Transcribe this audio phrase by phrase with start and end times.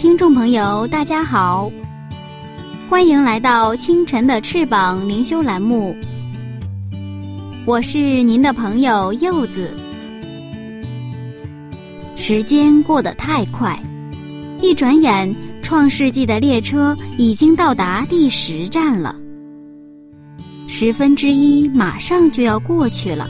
[0.00, 1.70] 听众朋友，大家好。
[2.88, 5.94] 欢迎来到清晨的翅膀灵修栏目，
[7.66, 9.70] 我是您的朋友柚子。
[12.16, 13.78] 时间过得太快，
[14.62, 19.14] 一转眼，创世纪的列车已经到达第十站了。
[20.66, 23.28] 十分之一马上就要过去了，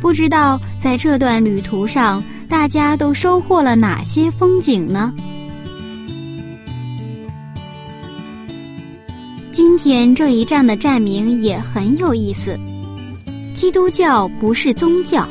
[0.00, 5.12] 不知道在这段旅途上，大家都收获了哪些风景呢？
[9.52, 12.58] 今天这一站的站名也很有意思，
[13.52, 15.28] 基督教不是宗教。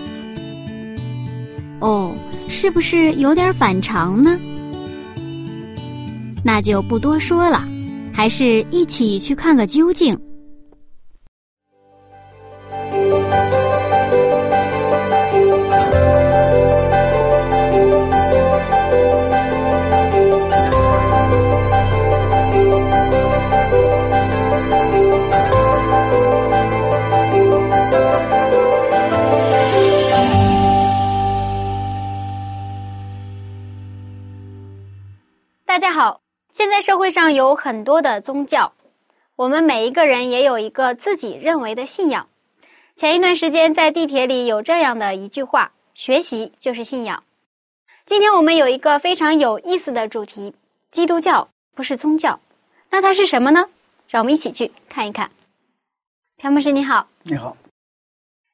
[1.80, 2.14] 哦，
[2.48, 4.38] 是不是有点反常呢？
[6.44, 7.64] 那就不多说了，
[8.14, 10.18] 还是一起去看个究竟。
[36.58, 38.74] 现在社会上有很多的宗教，
[39.36, 42.28] 我们每一个人也有一个自己认为的信仰。
[42.96, 47.24] 前一段时间在地铁里有这样的一句话：“学习就是信仰。”
[48.08, 50.56] 今天我们有一个非常有意思的主题：
[50.90, 52.40] 基督教不是宗教，
[52.90, 53.70] 那它是什么呢？
[54.08, 55.30] 让我们一起去看一看。
[56.38, 57.56] 朴牧师你好，你好。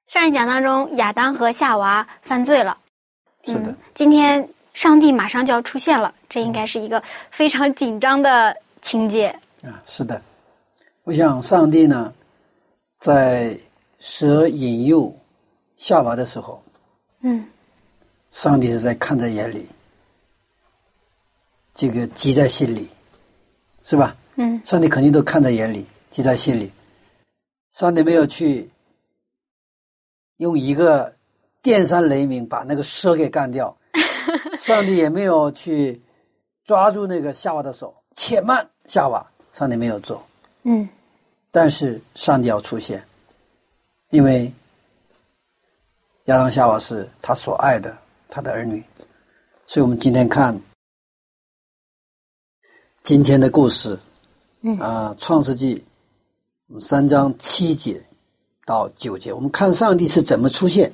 [0.08, 2.78] 上一讲当中，亚当和夏娃犯罪了，
[3.46, 3.74] 是的。
[3.94, 4.50] 今天。
[4.74, 7.02] 上帝马上就要出现了，这应该是一个
[7.32, 9.28] 非常紧张的情节
[9.62, 9.82] 啊！
[9.86, 10.22] 是的，
[11.04, 12.14] 我想上帝呢，
[13.00, 13.58] 在
[14.00, 15.16] 蛇引诱
[15.78, 16.64] 夏娃的时候，
[17.22, 17.46] 嗯，
[18.32, 19.70] 上帝是在看在眼里，
[21.74, 22.90] 这个记在心里，
[23.84, 24.16] 是吧？
[24.36, 26.72] 嗯，上帝肯定都看在眼里，记在心里。
[27.74, 28.70] 上帝没有去
[30.38, 31.16] 用一个
[31.62, 33.76] 电闪雷鸣把那个蛇给干掉。
[34.58, 36.02] 上帝也没有去
[36.66, 40.24] 抓住那个夏娃的手，且慢，夏娃，上帝没有做。
[40.64, 40.88] 嗯，
[41.52, 43.04] 但是上帝要出现，
[44.10, 44.52] 因为
[46.26, 47.98] 亚当夏娃是他所爱的，
[48.30, 48.84] 他的儿女，
[49.68, 50.58] 所以我们今天看
[53.04, 54.00] 今天的故事，
[54.62, 55.84] 嗯啊，《创世纪》
[56.80, 58.02] 三章七节
[58.66, 60.92] 到九节，我们看上帝是怎么出现。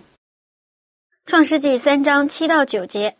[1.30, 3.16] 创世纪三章七到九节，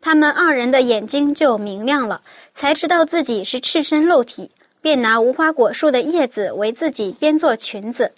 [0.00, 4.50] 他们二人的眼睛就明亮了，才知道自己是赤身露体，
[4.80, 8.10] 便拿无花果树的叶子为自己编做裙子。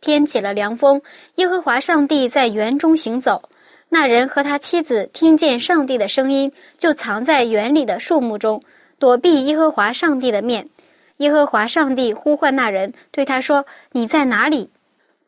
[0.00, 1.02] 天起了凉风，
[1.34, 3.48] 耶和华上帝在园中行走。
[3.88, 8.62] 那人和他妻子听见上帝的声音，就藏在园里的树木中，
[9.00, 10.68] 躲避耶和华上帝的面。
[11.16, 14.70] 耶和华上帝呼唤那人，对他说：“你在哪里？”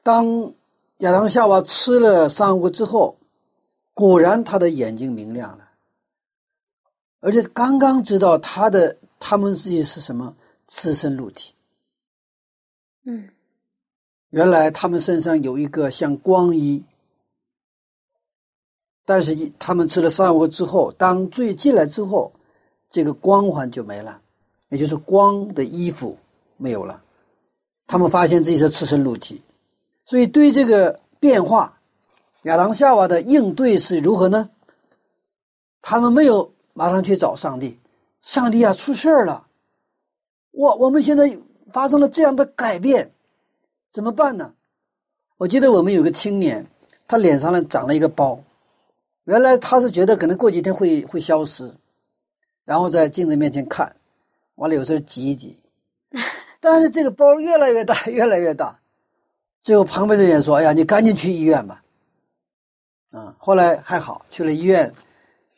[0.04, 0.52] 当
[0.98, 3.16] 亚当夏娃吃了三果之后。
[3.96, 5.70] 果然，他的眼睛明亮了，
[7.20, 10.36] 而且刚刚知道他的他们自己是什么
[10.68, 11.54] 赤身露体。
[13.04, 13.30] 嗯，
[14.28, 16.84] 原来他们身上有一个像光衣，
[19.06, 22.30] 但是他们吃了三果之后，当罪进来之后，
[22.90, 24.20] 这个光环就没了，
[24.68, 26.18] 也就是光的衣服
[26.58, 27.02] 没有了。
[27.86, 29.40] 他们发现自己是赤身露体，
[30.04, 31.72] 所以对这个变化。
[32.46, 34.48] 亚当夏娃的应对是如何呢？
[35.82, 37.76] 他们没有马上去找上帝，
[38.22, 39.48] 上帝啊，出事儿了！
[40.52, 41.36] 我我们现在
[41.72, 43.10] 发生了这样的改变，
[43.90, 44.54] 怎么办呢？
[45.38, 46.64] 我记得我们有个青年，
[47.08, 48.40] 他脸上呢长了一个包，
[49.24, 51.68] 原来他是觉得可能过几天会会消失，
[52.64, 53.92] 然后在镜子面前看，
[54.54, 55.58] 完了有时候挤一挤，
[56.60, 58.78] 但是这个包越来越大，越来越大，
[59.64, 61.82] 最后旁边的人说：“哎呀，你赶紧去医院吧。”
[63.12, 64.92] 啊，后来还好，去了医院，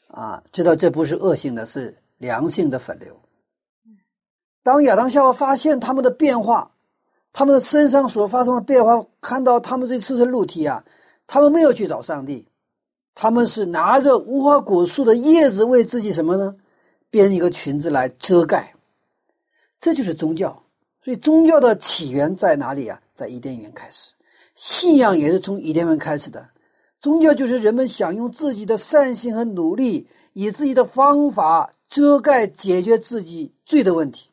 [0.08, 3.18] 啊，知道这不是恶性的，是良性的粉瘤。
[4.62, 6.70] 当亚当夏娃发现他们的变化，
[7.32, 10.84] 他们的身上所发生的变化，看到他们这赤身露体啊，
[11.26, 12.46] 他们没有去找上帝，
[13.14, 16.54] 他们是拿着无花果树的叶子为自己什么呢？
[17.10, 18.74] 编一个裙子来遮盖。
[19.80, 20.62] 这就是宗教。
[21.02, 23.00] 所以宗教的起源在哪里啊？
[23.14, 24.12] 在伊甸园开始，
[24.54, 26.46] 信仰也是从伊甸园开始的。
[27.00, 34.30] 宗教就是人们想用自己的善心和努力，以自己的方法遮盖解决自己罪的问题，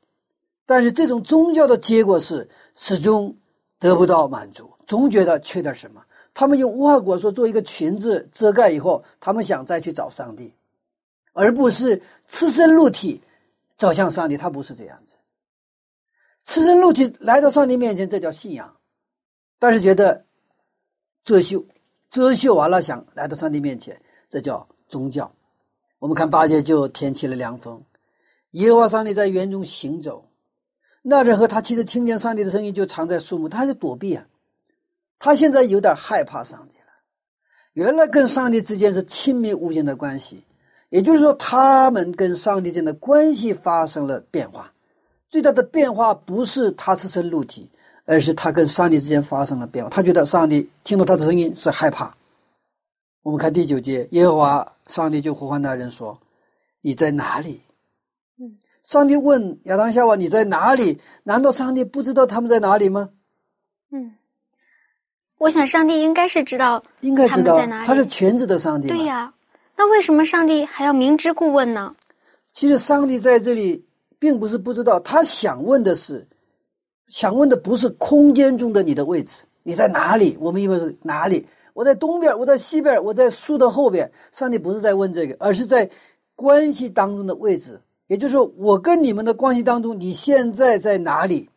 [0.65, 3.37] 但是这种宗教的结果是始终
[3.79, 6.03] 得不到满足，总觉得缺点什么。
[6.33, 10.53] 他们用无花果说做一个裙子遮盖以后，他们想再去找上帝，
[11.33, 13.21] 而不是赤身露体
[13.77, 14.35] 走向上帝。
[14.35, 15.15] 他不是这样子，
[16.43, 18.75] 赤身露体来到上帝面前，这叫信仰，
[19.59, 20.25] 但是觉得
[21.23, 21.63] 遮羞。
[22.15, 25.29] 遮羞完了，想来到上帝面前，这叫宗教。
[25.99, 27.83] 我们看八戒就天起了凉风，
[28.51, 30.29] 耶和华上帝在园中行走。
[31.01, 34.25] 那人和他其实听见上帝的声音，就藏在树木，他就躲避啊。
[35.19, 36.85] 他现在有点害怕上帝了。
[37.73, 40.45] 原来跟上帝之间是亲密无间的关系，
[40.87, 44.71] 也就是说，他们跟上帝间的关系发生了变化。
[45.29, 47.69] 最大的变化不是他赤身露体。
[48.05, 52.15] 而是他跟上帝之间发生了变化，他觉得上帝听到他的声音是害怕。
[53.23, 56.19] 我们看第九节，耶和华上帝就呼唤那人说
[56.81, 57.63] ：“你在哪里？”
[58.39, 63.09] 嗯，上帝问亚当夏娃：“你在哪里？”难道上帝不知道他们在哪里吗？
[63.91, 64.13] 嗯，
[65.39, 67.87] 我想上帝应该是知道，应该知道在哪里。
[67.87, 68.87] 他是全知的上帝。
[68.87, 69.33] 对呀，
[69.75, 71.95] 那为什么上帝还要明知故问呢？
[72.53, 73.83] 其实上帝在这里
[74.19, 76.27] 并不是不知道，他想问的是。
[77.07, 80.37] 想问的不是空间中的你的位置，你在哪里？
[80.39, 81.47] 我们以为是哪里？
[81.73, 84.11] 我在东边，我在西边，我在树的后边。
[84.31, 85.89] 上帝不是在问这个，而是在
[86.35, 91.49] 关系当中的位置，也就是说，我跟你们的关系当中，你现在在哪里？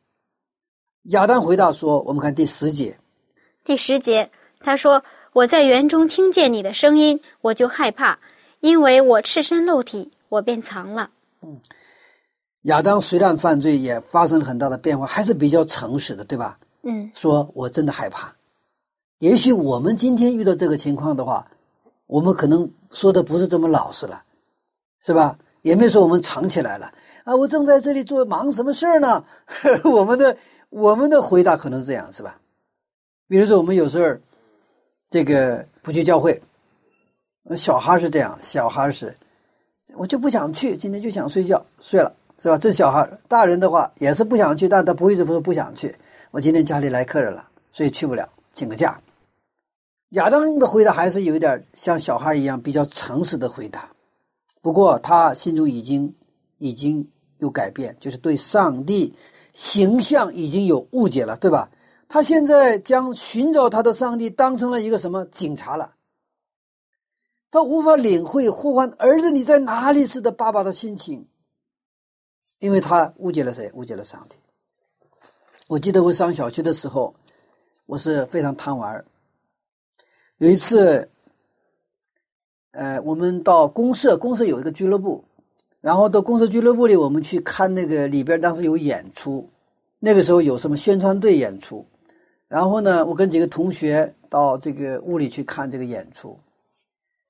[1.04, 2.98] 亚当回答说：“我们看第十节，
[3.64, 4.30] 第十节，
[4.60, 5.02] 他说
[5.32, 8.18] 我在园中听见你的声音，我就害怕，
[8.60, 11.10] 因为我赤身露体，我便藏了。”
[11.42, 11.60] 嗯。
[12.62, 16.58] 亚当虽然犯罪，也发生了很大的变化，还是比较诚实的，对吧？
[16.82, 18.34] 嗯，说我真的害怕。
[19.18, 21.50] 也许我们今天遇到这个情况的话，
[22.06, 24.22] 我们可能说的不是这么老实了，
[25.00, 25.38] 是吧？
[25.62, 26.92] 也没说我们藏起来了
[27.24, 29.24] 啊，我正在这里做忙什么事儿呢？
[29.84, 30.36] 我们的
[30.70, 32.38] 我们的回答可能是这样，是吧？
[33.28, 34.18] 比如说我们有时候
[35.10, 36.40] 这个不去教会，
[37.56, 39.14] 小孩是这样，小孩是，
[39.94, 42.14] 我就不想去，今天就想睡觉，睡了。
[42.38, 42.56] 是吧？
[42.56, 45.94] 这小孩，大人的话也是不想去，但他不会这么说不想去。
[46.30, 49.00] 我今天家里来客人了，所以去不了，请个假。
[50.10, 53.90] 亚当的回答还是有一点像小孩一样比较诚实的回答，
[54.62, 56.14] 不过他心中已经
[56.58, 57.06] 已经
[57.38, 59.14] 有改变，就是对上帝
[59.52, 61.70] 形象已经有误解了，对吧？
[62.08, 65.92] 他现在将寻找他的上帝当成了一个什么警察了？
[67.50, 71.26] 他无法领会呼唤儿子你在哪里时的爸爸的心情。
[72.60, 73.70] 因为他误解了谁？
[73.74, 74.36] 误解了上帝。
[75.68, 77.14] 我记得我上小学的时候，
[77.86, 79.04] 我是非常贪玩
[80.38, 81.08] 有一次，
[82.72, 85.24] 呃，我们到公社，公社有一个俱乐部，
[85.80, 89.48] 然后到公社俱乐部里，我们去看那个里边当时有演出，
[90.00, 91.86] 那个时候有什么宣传队演出，
[92.48, 96.38] 然后呢，我跟几个同学到这个屋里去看这个演出，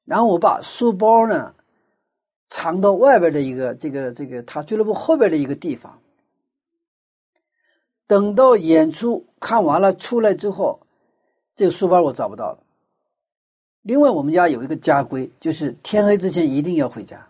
[0.05, 1.55] 然后我把书包呢。
[2.49, 5.99] 藏到外边的一个这个这个他俱乐部后边的一个地方。
[8.07, 10.81] 等到演出看完了出来之后，
[11.55, 12.59] 这个书包我找不到了。
[13.83, 17.27] 另外，我们家有一个家规，就是天黑之前一定要回家。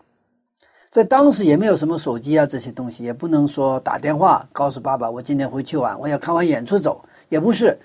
[0.89, 7.77] 在当时也没有什么手机啊这些东西，也不能说打电话告诉爸爸我今天回去晚，我要看完演出走，也不是。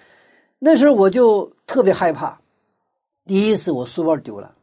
[0.58, 2.40] 那时候我就特别害怕。
[3.26, 4.54] 第一是我书包丢了，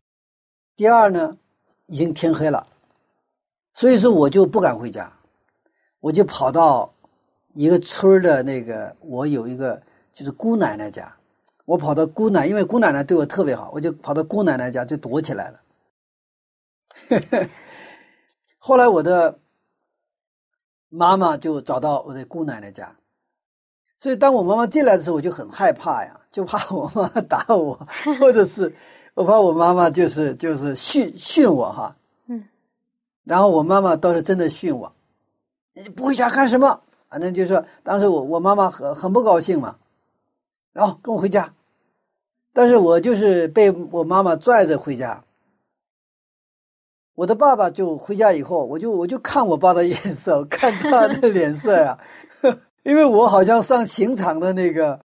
[0.78, 1.38] 第二呢。
[1.92, 2.66] 已经天黑了，
[3.74, 5.12] 所以说我就不敢回家，
[6.00, 6.90] 我就跑到
[7.54, 9.84] 一个村的那个，我有一个
[10.14, 11.14] 就是姑奶奶家，
[11.66, 15.60] 我跑到姑奶，因为姑奶奶对我特别好，我就跑到姑奶奶家就躲起来了。
[18.58, 19.38] 后来我的
[20.88, 22.96] 妈妈就找到我的姑奶奶家，
[24.00, 27.74] 所以当我妈妈进来的时候，我就很害怕呀，就怕我妈妈打我，
[28.18, 28.74] 或者是。
[29.14, 31.96] 我怕我妈妈就是就是训训我哈，
[32.28, 32.44] 嗯，
[33.24, 34.92] 然后我妈妈倒是真的训我，
[35.74, 36.82] 你不回家干什么？
[37.10, 39.76] 反正就说当时我我妈妈很很不高兴嘛，
[40.72, 41.54] 然后跟我回家，
[42.54, 45.24] 但是我就是被我妈妈拽着回家。
[47.14, 52.00] 我的爸爸就回家以后，我就我就看我爸的眼色，看他的脸色呀，
[52.84, 55.00] 因为我好像上刑场的那个、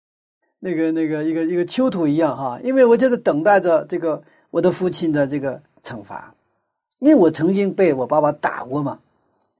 [0.65, 6.35] 那个、那个一个一个囚徒一样哈，因为我就在等待着这个我的父亲的这个惩罚，
[7.01, 8.99] 因为我曾经被我爸爸打过嘛，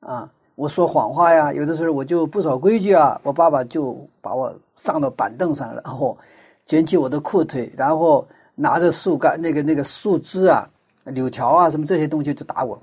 [0.01, 6.17] 啊，我说谎话呀，有的时候我就不守规矩啊，我爸爸就把我上到板凳上，然后
[6.65, 10.67] 卷起我的裤腿，然后拿着树干那个那个树枝啊、
[11.05, 12.83] 柳条啊什么这些东西就打我，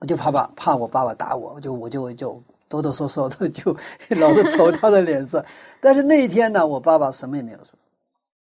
[0.00, 2.42] 我就怕爸怕我爸爸打我，我就我就就。
[2.82, 3.76] 哆哆嗦嗦的，就
[4.16, 5.44] 老是瞅他的脸色。
[5.80, 7.66] 但是那一天呢，我爸爸什么也没有说。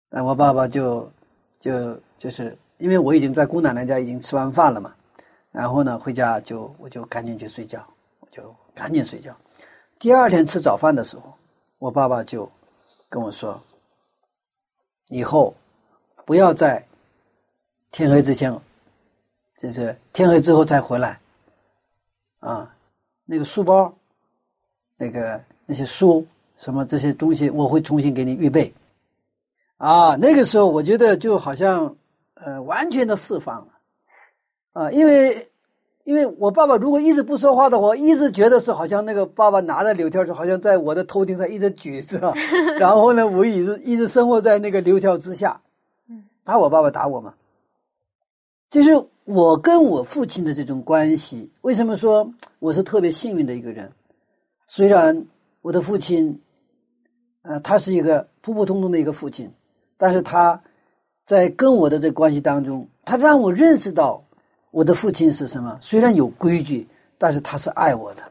[0.10, 1.12] 那我爸爸就
[1.60, 4.96] 就就是因为我已经在姑奶奶家已经吃完饭了嘛，
[5.52, 7.86] 然后呢回家就我就赶紧去睡觉，
[8.20, 9.36] 我就赶紧睡觉。
[10.00, 11.34] 第二天吃早饭的时候，
[11.80, 12.50] 我爸爸就
[13.10, 13.62] 跟我说
[15.10, 15.54] ：“以后
[16.26, 16.86] 不要在
[17.92, 18.54] 天黑之前，
[19.60, 21.20] 就是天黑之后再回来。”
[22.40, 22.72] 啊，
[23.26, 23.92] 那个书包。
[24.98, 26.26] 那个那些书
[26.58, 28.74] 什么这些东西，我会重新给你预备。
[29.78, 31.96] 啊，那个时候我觉得就好像
[32.34, 33.68] 呃完全的释放了，
[34.74, 35.48] 啊，因为
[36.04, 42.34] 因为我爸爸如果一直不说话的话，一直觉得是好像那个爸爸拿着柳条，就好像在我的头顶上一直举着，
[42.80, 45.62] 然后呢，我一直一直生活在那个柳条之下，
[46.10, 47.36] 嗯，怕我爸爸打我嘛。
[48.72, 48.92] 其实
[49.26, 52.28] 我跟我父亲的这种关系，为什么说
[52.58, 53.92] 我是特别幸运的一个人？
[54.68, 55.26] 虽然
[55.62, 56.38] 我的父亲，
[57.42, 59.50] 呃，他是一个普普通通的一个父亲，
[59.98, 60.62] 但是他
[61.26, 64.22] 在跟我的这关系当中，他让我认识到
[64.72, 65.78] 我的父亲是什么。
[65.82, 66.86] 虽然有规矩，
[67.18, 68.22] 但是他是爱我的，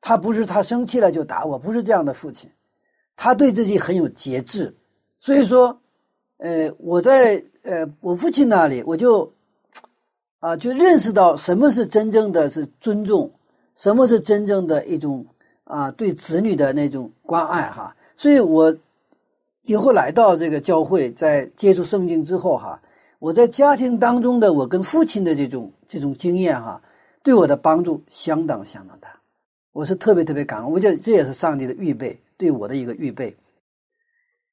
[0.00, 2.50] 他不是他生气了就打我，不是这样的父亲，
[3.14, 4.74] 他对自己很有节制。
[5.20, 5.78] 所以说，
[6.38, 9.30] 呃，我在呃我父亲那里，我就
[10.38, 13.30] 啊，就认识到什么是真正的是尊重，
[13.74, 15.26] 什么是真正的一种。
[15.66, 18.72] 啊，对子女的那种关爱哈，所以我
[19.64, 22.80] 以后来到这个教会，在接触圣经之后哈，
[23.18, 26.80] 我在家庭当中的我跟父亲的这种这种经验哈，
[27.24, 29.08] 对我的帮助相当相当大，
[29.72, 30.70] 我是特别特别感恩。
[30.70, 33.36] 我觉得这也是上帝的预备，对我的一个预备。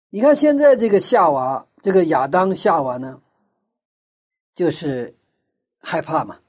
[0.10, 3.22] 你看现在这个夏娃，这个亚当夏娃呢，
[4.55, 5.13] 就是
[5.79, 6.39] 害怕嘛，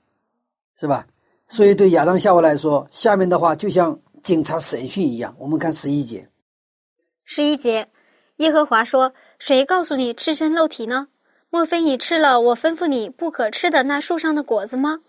[0.74, 1.06] 是吧？
[1.48, 4.00] 所以对亚当夏娃来说，下面的话就像。
[4.24, 6.30] 警察审讯一样，我们看十一节。
[7.24, 7.88] 十一节，
[8.36, 11.08] 耶和华说：“谁告诉你赤身露体呢？
[11.50, 15.00] 莫非你吃了我吩咐你不可吃的那树上的果子吗？”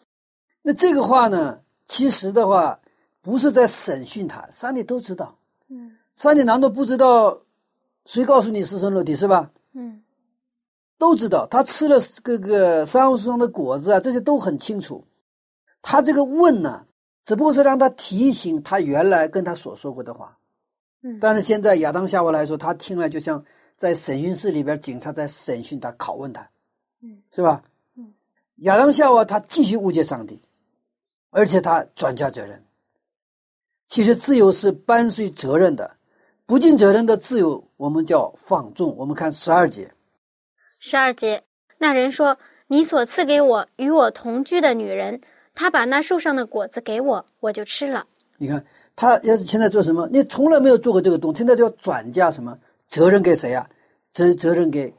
[0.61, 1.61] 那这个话呢？
[1.87, 2.81] 其实的话，
[3.21, 5.37] 不是在审讯他，上帝都知道。
[5.69, 7.41] 嗯，上帝难道不知道
[8.05, 9.51] 谁告诉你赤身露体是吧？
[9.73, 10.03] 嗯，
[10.97, 11.47] 都知道。
[11.49, 15.05] 他吃了这个珊瑚树上的果子啊，这些都很清楚。
[15.81, 16.85] 他这个问呢？
[17.25, 20.37] 只不过是让他提醒他原来跟他所说过的话，
[21.01, 23.43] 嗯，但是现在亚当夏娃来说，他听了就像
[23.75, 26.47] 在审讯室里边，警察在审讯他、拷问他，
[27.01, 27.63] 嗯，是吧？
[27.97, 28.13] 嗯，
[28.57, 30.39] 亚当夏娃他继续误解上帝，
[31.31, 32.63] 而且他转嫁责任。
[33.87, 35.97] 其实自由是伴随责任的，
[36.45, 38.95] 不尽责任的自由，我们叫放纵。
[38.97, 39.91] 我们看十二节，
[40.79, 41.43] 十二节，
[41.79, 45.21] 那人说：“你所赐给我与我同居的女人。”
[45.55, 48.05] 他把那树上的果子给我，我就吃了。
[48.37, 48.63] 你看，
[48.95, 50.07] 他要是现在做什么？
[50.11, 52.55] 你从来没有做过这个动现在就要转嫁什么
[52.87, 53.67] 责任给谁啊？
[54.11, 54.93] 责责任给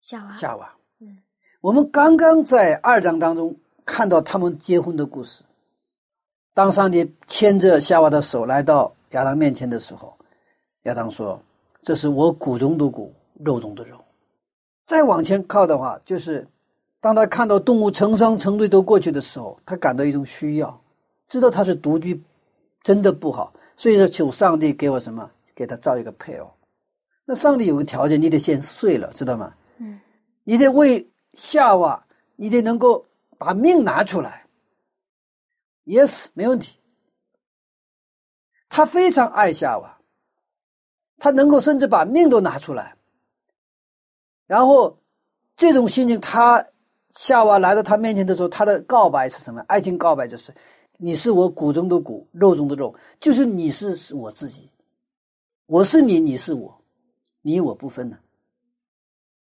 [0.00, 0.30] 夏娃。
[0.32, 0.74] 夏娃。
[1.00, 1.18] 嗯，
[1.60, 3.54] 我们刚刚在二章当中
[3.84, 5.44] 看到他们结婚的故事。
[6.54, 10.16] 当上帝牵着夏娃的手来到亚当面前的时候，
[10.84, 11.38] 亚当说
[11.82, 13.12] ：“这是我骨中的骨，
[13.44, 14.02] 肉中的肉。”
[14.86, 16.48] 再往前靠的话，就是。
[17.06, 20.82] 当他看到动物成双成对都过去的时候，他感到一种需要，
[21.28, 22.20] 知道他是独居，
[22.82, 26.52] 真的不好，所以说求上帝给我什么，给他造一个配偶。
[27.24, 29.54] 那上帝有个条件，你得先睡了，知道吗？
[29.78, 30.00] 嗯，
[30.42, 33.06] 你得为夏娃，你得能够
[33.38, 34.44] 把命拿出来。
[35.84, 36.76] Yes，没问题。
[38.68, 39.96] 他非常爱夏娃，
[41.18, 42.96] 他能够甚至把命都拿出来。
[44.48, 44.98] 然后
[45.56, 46.66] 这种心情，他。
[47.16, 49.60] 夏娃来到他面前的时候，他的告白是什么？
[49.68, 50.52] 爱情告白就是：
[50.98, 54.70] 你是我骨中的骨，肉中的肉，就是你是是我自己，
[55.64, 56.78] 我是你，你是我，
[57.40, 58.18] 你我不分的。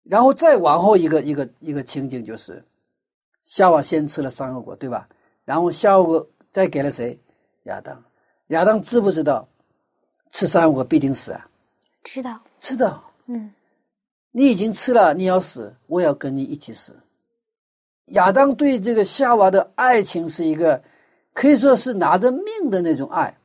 [0.02, 2.62] 然后再往后一个一个一个情景就是，
[3.42, 5.08] 夏娃先吃了三个果，对吧？
[5.46, 7.18] 然后夏娃再给了谁？
[7.64, 8.04] 亚当。
[8.48, 9.48] 亚当知不知道
[10.32, 11.48] 吃三个果必定死啊？
[12.02, 13.02] 知道，知道。
[13.24, 13.50] 嗯，
[14.32, 16.94] 你已经吃了，你要死，我要跟你一起死。
[18.06, 20.82] 亚当对这个夏娃的爱情是一个，
[21.32, 23.38] 可以说是拿着命的那种爱，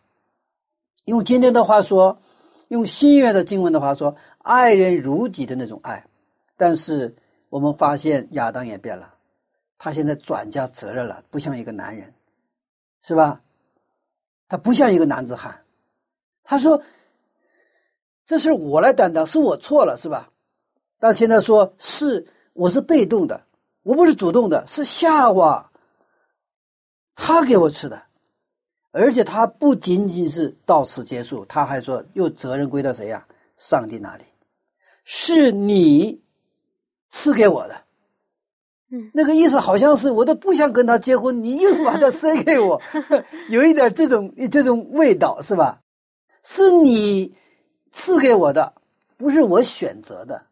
[1.05, 2.21] 用今天的话说，
[2.67, 6.05] 用新约的经文的话说，爱人如己的那种爱。
[6.57, 7.15] 但是
[7.49, 9.13] 我们发现亚当也变了，
[9.77, 12.13] 他现在转嫁责任了，不像一个男人，
[13.01, 13.41] 是吧？
[14.49, 15.63] 他不像一个男子汉。
[16.43, 16.81] 他说
[18.25, 20.31] ：“这事我来担当，是我错了，是吧？”
[20.99, 23.45] 但现在说是我是被动的，
[23.89, 25.72] 我不是主动的，是夏娃，
[27.15, 28.00] 他给我吃的。
[28.91, 33.25] 而且他不仅仅是到此结束，他还说又责任归到谁呀？
[33.58, 34.25] 上帝那里，
[35.05, 36.22] 是你
[37.10, 37.81] 赐给我的。
[38.91, 42.79] 嗯，那个意思好像是我都不想跟他结婚，你又把他塞给我，
[43.50, 45.81] 有一点这种这种味道是吧？
[46.43, 47.36] 是你
[47.89, 48.72] 赐给我的，
[49.17, 50.46] 不是我选择的。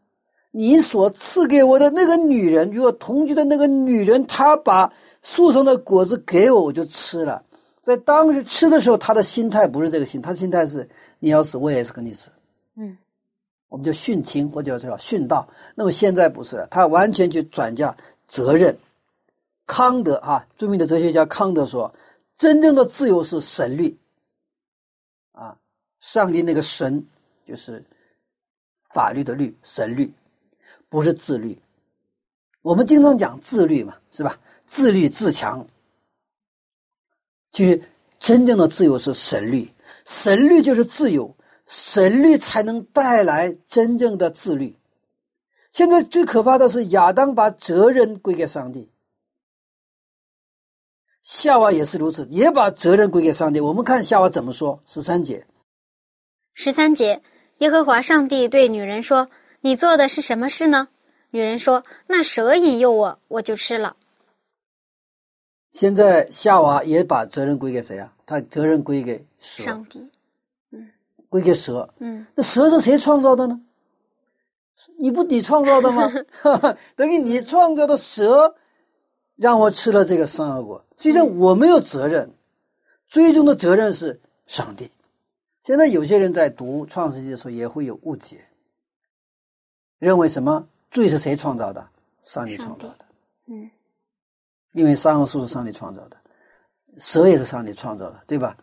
[0.57, 7.43] 你所赐给我的那个女人，与我同居的那个女人，她把树上的果子给我，我就吃了。
[7.83, 12.31] 在当时吃的时候，他的心态不是这个心，他的心态是你要死我也是跟你死，
[12.75, 12.97] 嗯，
[13.69, 15.47] 我们叫殉情或者叫殉道。
[15.75, 17.95] 那么现在不是了，他完全去转嫁
[18.25, 18.75] 责任。
[19.67, 21.93] 康德啊，著名的哲学家康德说，
[22.35, 23.95] 真正的自由是神律，
[25.33, 25.55] 啊，
[25.99, 27.05] 上帝那个神
[27.47, 27.83] 就是
[28.91, 30.11] 法律的律，神律，
[30.89, 31.59] 不是自律。
[32.61, 34.39] 我们经常讲自律嘛，是吧？
[34.65, 35.67] 自律自强。
[37.51, 37.81] 其实，
[38.19, 39.71] 真正的自由是神律，
[40.05, 44.75] 神律就是自由，神律才能带来真正的自律。
[45.71, 48.89] 现在最可怕的是亚当把责任归给上帝，
[51.21, 53.59] 夏娃也是如此，也把责任归给上帝。
[53.59, 55.45] 我们看夏娃怎么说，十三节。
[56.53, 57.21] 十三节，
[57.59, 59.29] 耶和华上帝对女人说
[59.61, 60.89] ：“你做的是什么事呢？”
[61.31, 63.95] 女人说：“那蛇引诱我，我就吃了。”
[65.71, 68.13] 现在夏娃也把责任归给谁啊？
[68.25, 70.09] 他责任归给蛇，上帝，
[70.71, 70.89] 嗯
[71.29, 71.93] 归给蛇。
[71.99, 73.61] 嗯，那蛇是谁创造的呢？
[74.97, 76.11] 你不你创造的吗？
[76.95, 78.55] 等于你创造的蛇，
[79.35, 80.85] 让我吃了这个善恶果。
[80.97, 82.33] 实际上我没有责任，
[83.07, 84.89] 最终的责任是上帝。
[85.63, 88.46] 现在有些人在读《创世纪》的时候也会有误解，
[89.99, 91.87] 认为什么罪是谁创造的？
[92.21, 93.05] 上帝创造的。
[93.47, 93.69] 嗯。
[94.73, 96.17] 因为三恶树是上帝创造的，
[96.99, 98.55] 蛇也是上帝创造的，对吧？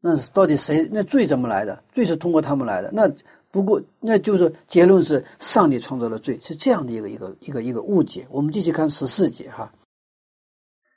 [0.00, 0.88] 那到底谁？
[0.90, 1.80] 那罪怎么来的？
[1.92, 2.90] 罪是通过他们来的。
[2.92, 3.08] 那
[3.50, 8.26] 不过，那就是结论是上帝创造了罪，是这样的一个一个一个一个误解。
[8.30, 9.72] 我们继续看十四节哈。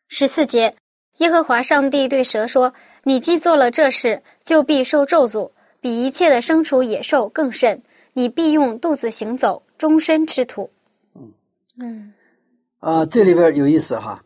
[0.08, 0.76] 十四节，
[1.18, 7.84] 耶和华上帝对蛇说：“你既做了这事，就必受咒诅，比一切的牲畜野兽更甚。
[8.19, 10.69] 你必用肚子行走，终身吃土。”
[11.15, 11.32] 嗯
[11.79, 12.13] 嗯。
[12.79, 14.21] 啊，这里边有意思哈。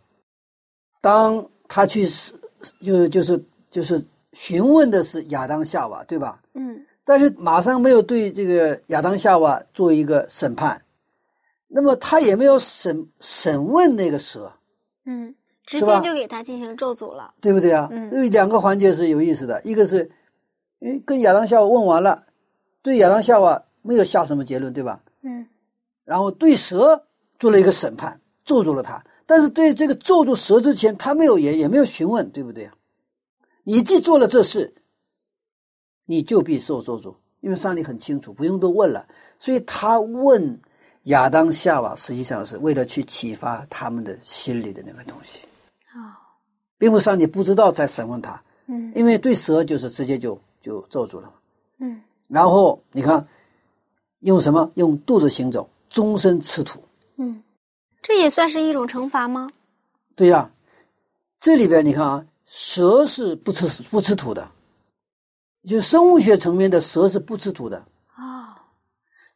[0.99, 2.33] 当他去是
[2.81, 6.41] 就就是就是询问的是亚当夏娃，对吧？
[6.55, 6.83] 嗯。
[7.05, 10.81] 但是马上没有对这个亚当夏娃做一个审判，
[11.67, 14.51] 那么他也没有审审问那个蛇。
[15.05, 15.35] 嗯，
[15.67, 17.87] 直接就给他进行咒诅了，对不对啊？
[17.91, 18.11] 嗯。
[18.11, 20.09] 有两个环节是有意思的，一个是，
[20.79, 22.25] 哎，跟亚当夏娃问完了，
[22.81, 25.03] 对亚当夏娃没有下什么结论，对吧？
[25.21, 25.45] 嗯。
[26.03, 27.05] 然后对蛇
[27.37, 28.19] 做了一个审判。
[28.45, 32.73] 咒住了他，但是对这个咒住蛇之前，他没有也也没有询问，对不对啊？
[33.63, 34.73] 你既做了这事，
[36.05, 39.07] 你就必受咒诅，因为上帝很清楚，不用多问了。
[39.39, 40.59] 所以他问
[41.03, 45.39] 亚当夏娃，实际上是为了去启发他们的心里的那个东西。
[45.95, 46.11] 哦，
[46.77, 51.33] 并不是上帝不知道在审问他，嗯，因为对蛇就是直接就就咒住了，
[51.79, 53.25] 嗯，然后你看
[54.23, 54.71] 用什么？
[54.75, 56.83] 用肚子行走，终身吃土，
[57.17, 57.41] 嗯。
[58.01, 59.49] 这也算是一种惩罚吗？
[60.13, 60.51] 对呀，
[61.39, 64.51] 这里边你看啊，蛇是不吃不吃土的，
[65.65, 67.77] 就生物学层面的蛇是不吃土的
[68.17, 68.55] 哦，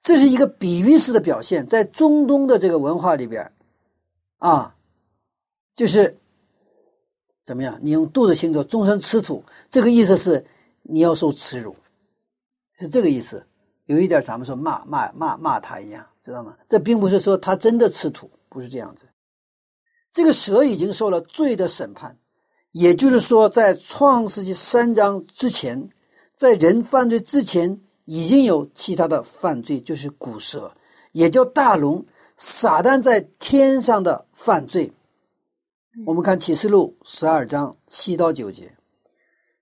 [0.03, 3.49] 这是一个比喻式的表现，在中东的这个文化里边，
[4.39, 4.75] 啊，
[5.75, 6.17] 就是
[7.45, 7.79] 怎么样？
[7.81, 10.45] 你用肚子行走，终身吃土，这个意思是
[10.81, 11.73] 你要受耻辱，
[12.77, 13.45] 是这个意思。
[13.87, 16.55] 有一点咱们说骂骂骂骂他一样，知道吗？
[16.69, 18.31] 这并不是说他真的吃土。
[18.49, 19.05] 不是这样子，
[20.13, 22.17] 这个蛇已经受了罪的审判，
[22.71, 25.89] 也就是说，在创世纪三章之前，
[26.35, 30.73] 在人犯罪之前，已经有其他的犯罪，就是古蛇，
[31.11, 32.03] 也叫大龙，
[32.37, 34.91] 撒旦在天上的犯罪。
[36.05, 38.75] 我们看启示录十二章七到九节，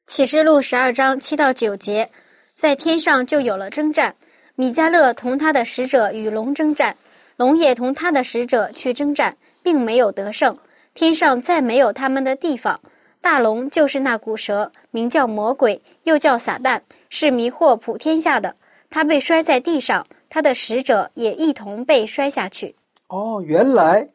[0.08, 2.12] 启示录十二章七到九节，
[2.56, 4.16] 在天上就有了征战，
[4.56, 6.96] 米迦勒同他的使者与龙征战。
[7.36, 10.58] 龙也同他的使者去征战，并没有得胜。
[10.94, 12.80] 天上再没有他们的地方。
[13.20, 18.56] 大龙就是那古蛇，名叫魔鬼，又叫撒旦，是迷惑普天下的。
[18.90, 22.74] 他被摔在地上，他的使者也一同被摔下去。
[23.08, 24.08] 哦，原来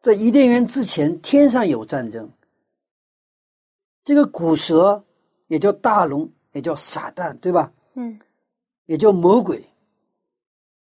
[0.00, 2.30] 在伊甸园之前，天上有战争。
[4.02, 5.04] 这个古蛇
[5.48, 7.70] 也叫大龙，也叫撒旦，对吧？
[7.94, 8.18] 嗯，
[8.86, 9.62] 也叫魔鬼。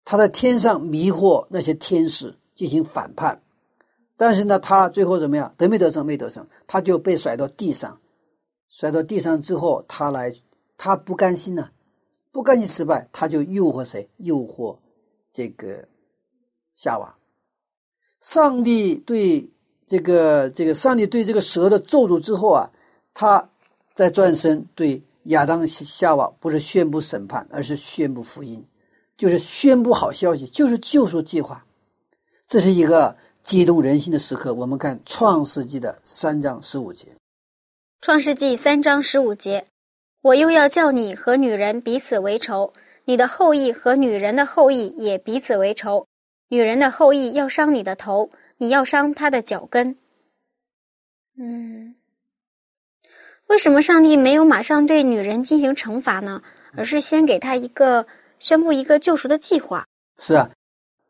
[0.05, 3.41] 他在天上迷惑那些天使进行反叛，
[4.19, 5.55] 但是呢，他最后怎么样？
[5.57, 6.05] 得没得胜？
[6.05, 7.99] 没得胜，他就被甩到地上。
[8.69, 10.35] 甩到地上之后，他来，
[10.77, 11.71] 他不甘心呢，
[12.31, 14.11] 不甘心失败，他就诱惑谁？
[14.19, 14.77] 诱惑
[15.33, 15.89] 这个
[16.77, 17.17] 夏娃。
[18.21, 19.51] 上帝对
[19.87, 22.71] 这个这个上帝对这个蛇的咒诅之后啊，
[23.15, 23.51] 他
[23.95, 28.65] 在转身对亚当夏娃不是宣布审判，而是宣布福音。
[29.17, 31.65] 就是宣布好消息，就是救赎计划，
[32.49, 34.53] 这是一个激动人心的时刻。
[34.53, 37.07] 我们看《创世纪》的三章十五节，
[38.01, 39.67] 《创世纪》三章十五节，
[40.23, 42.73] 我又要叫你和女人彼此为仇，
[43.05, 46.09] 你的后裔和女人的后裔也彼此为仇。
[46.49, 49.97] 女人的后裔要伤你的头，你要伤她的脚跟。
[51.39, 51.95] 嗯，
[53.53, 56.43] 为什么上帝没有马上对女人进行惩罚呢？
[56.75, 58.05] 而是先给她一个。
[58.41, 59.87] 宣布一个救赎的计划。
[60.19, 60.51] 是啊，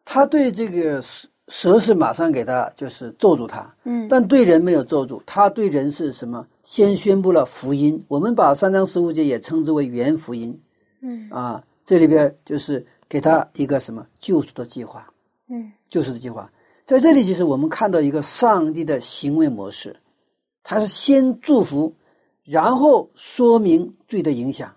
[0.04, 5.22] 他对这个蛇蛇是马上给他就是咒住他，嗯，但对人没有咒住。
[5.24, 6.46] 他对人是什么？
[6.62, 8.04] 先宣布了福音。
[8.06, 10.60] 我们把三章十五节也称之为原福音，
[11.00, 15.10] 嗯啊，这里边就是给他一个什么救赎的计划，
[15.48, 16.52] 嗯，救赎的计划。
[16.84, 19.96] 在这里，其实我们看到一个上帝的行为模式，
[20.62, 21.94] 他是先祝福，
[22.44, 24.74] 然后说明罪的影响，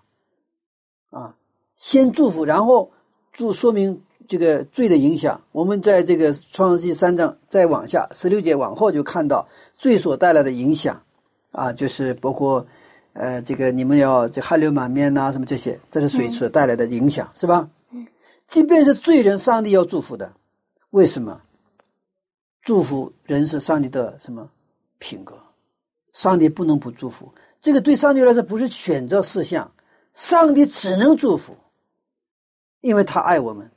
[1.10, 1.36] 啊。
[1.76, 2.90] 先祝福，然后
[3.32, 5.38] 祝说明这个罪的影响。
[5.52, 11.02] 我们在这个创世纪三章再往下十六节往后就看到罪所带来的影响，
[11.50, 12.66] 啊，就是包括，
[13.12, 17.68] 呃，这个你们要这汗流满面呐，什么这些，这是水所带来的影响，是吧？
[17.90, 18.06] 嗯。
[18.48, 20.32] 即便是罪人，上帝要祝福的，
[20.90, 21.42] 为什么？
[22.62, 24.48] 祝福人是上帝的什么
[24.98, 25.38] 品格？
[26.14, 27.30] 上帝不能不祝福。
[27.66, 29.68] 这个对上帝来说不是选择事项，
[30.14, 31.52] 上帝只能祝福。
[32.80, 33.68] 因为他爱我们，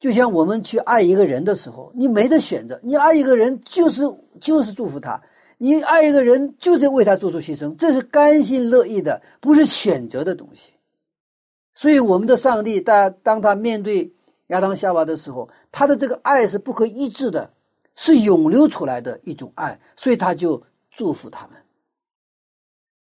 [0.00, 4.04] 就像我们去爱一个人的时候，你没得选择，你爱一个人就是
[4.40, 5.20] 就是祝福他，
[5.58, 10.72] 你爱一个人就是为他做出牺牲，这是甘心乐意的，不是选择的东西。
[11.74, 14.10] 所以我们的上帝，当当他面对
[14.46, 17.50] 亚当夏娃的时候，他的这个爱是不可抑制的，
[17.96, 21.58] 是涌流出来的一种爱，所以他就祝福他们。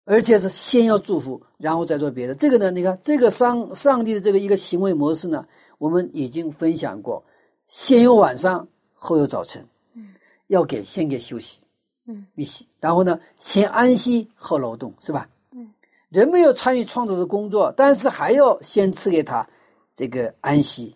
[0.05, 2.35] 而且是先要祝福，然后再做别的。
[2.35, 5.45] 这个呢，你看这个上上帝的这个一个行为模式呢，
[5.77, 7.23] 我们已经分享过，
[7.67, 9.65] 先有晚上，后有早晨。
[9.93, 10.09] 嗯，
[10.47, 11.59] 要给先给休息，
[12.05, 12.67] 嗯，必息。
[12.81, 15.29] 然后呢，先安息后劳动，是吧？
[15.51, 15.73] 嗯，
[16.09, 19.47] 人没有参与创造的工作，但是还要先赐给他
[19.95, 20.93] 这个安息。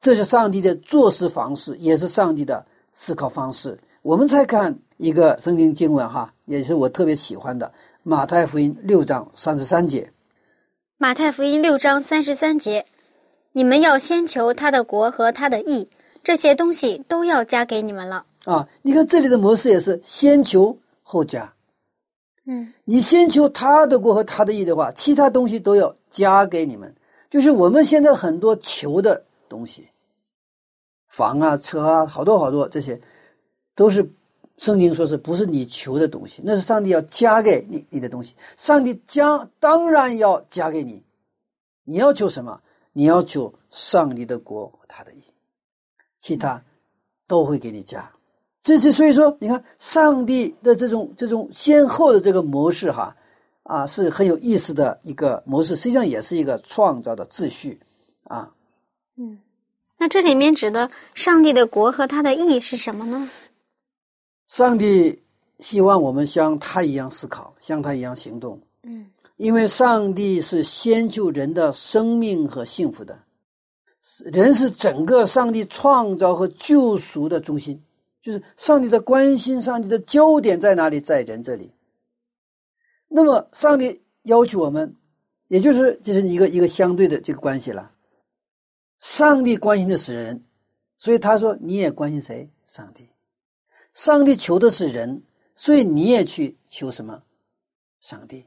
[0.00, 3.74] 这是上帝的做事方式，也是上帝的思考方式。
[4.02, 4.78] 我们再看。
[4.96, 7.66] 一个圣经经文哈，也是我特别喜欢的
[8.04, 10.02] 《马太福音》六章三十三节。
[10.98, 12.86] 《马太福音》六章三十三节，
[13.52, 15.88] 你们要先求他的国和他的义，
[16.22, 18.24] 这些东西都要加给你们了。
[18.44, 21.52] 啊，你看这里的模式也是先求后加。
[22.46, 26.94] 嗯，你先求他的国和他的义的话，其他东西都要加给你们。
[27.28, 29.88] 就是我们现在很多求的东西，
[31.08, 33.00] 房啊、车啊，好多好多这些，
[33.74, 34.08] 都是。
[34.58, 36.40] 圣经说是不是你求的东西？
[36.44, 38.34] 那是上帝要加给你你的东西。
[38.56, 41.02] 上帝将当然要加给你。
[41.84, 42.60] 你要求什么？
[42.92, 45.22] 你要求上帝的国和他的意，
[46.20, 46.62] 其他
[47.26, 48.08] 都会给你加。
[48.62, 53.14] 这是所以说，你看上帝的这种这种先后的这个模式哈
[53.64, 55.74] 啊，是很有意思的一个模式。
[55.74, 57.80] 实际上也是一个创造的秩序
[58.22, 58.54] 啊。
[59.16, 59.40] 嗯，
[59.98, 63.28] 那这里面指的上帝的国和他的意是什么呢？
[64.54, 65.20] 上帝
[65.58, 68.60] 希望我们像他一样思考，像他一样行动。
[68.84, 69.04] 嗯，
[69.36, 73.18] 因为上帝是先救人的生命和幸福的，
[74.32, 77.82] 人是整个上帝创造和救赎的中心，
[78.22, 81.72] 就是上帝的关心，上帝的焦点在哪里，在人这里。
[83.08, 84.94] 那么，上帝要求我们，
[85.48, 87.90] 也就是这是一个一个相对的这个关系了。
[89.00, 90.44] 上帝关心的是人，
[90.96, 92.48] 所以他说：“你也关心谁？
[92.64, 93.08] 上帝。”
[93.94, 95.22] 上帝求的是人，
[95.54, 97.22] 所以你也去求什么？
[98.00, 98.44] 上帝，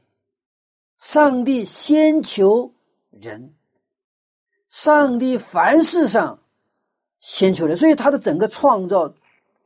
[0.98, 2.72] 上帝先求
[3.10, 3.54] 人，
[4.68, 6.38] 上帝凡事上
[7.18, 9.08] 先求人，所以他的整个创造，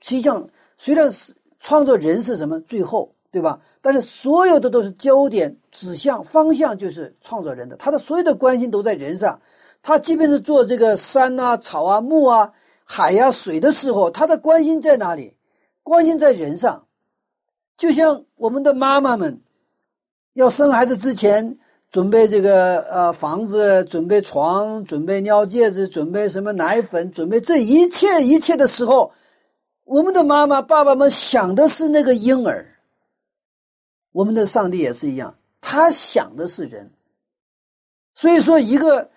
[0.01, 3.61] 实际上虽然是创造人是什么最后，对吧？
[3.81, 9.41] 但是所有的都是焦点指向方向，就是创造人的，他的所有的关心都在人上。
[9.83, 12.53] 他即便是做这个山啊、草啊、木啊、
[12.85, 15.37] 海呀、水的时候，他的关心在哪里？
[15.93, 16.87] 关心在人上。
[17.77, 19.43] 就像我们的妈妈们
[20.33, 21.59] 要生孩子之前
[21.91, 29.13] 准备这个呃房子、准备床、准备尿戒子、准备什么奶粉、准备这一切一切的时候，
[29.85, 32.75] 我们的妈妈、爸爸们想的是那个婴儿。
[34.13, 36.91] 我们的上帝也是一样，他想的是人。
[38.15, 39.11] 所以说，一个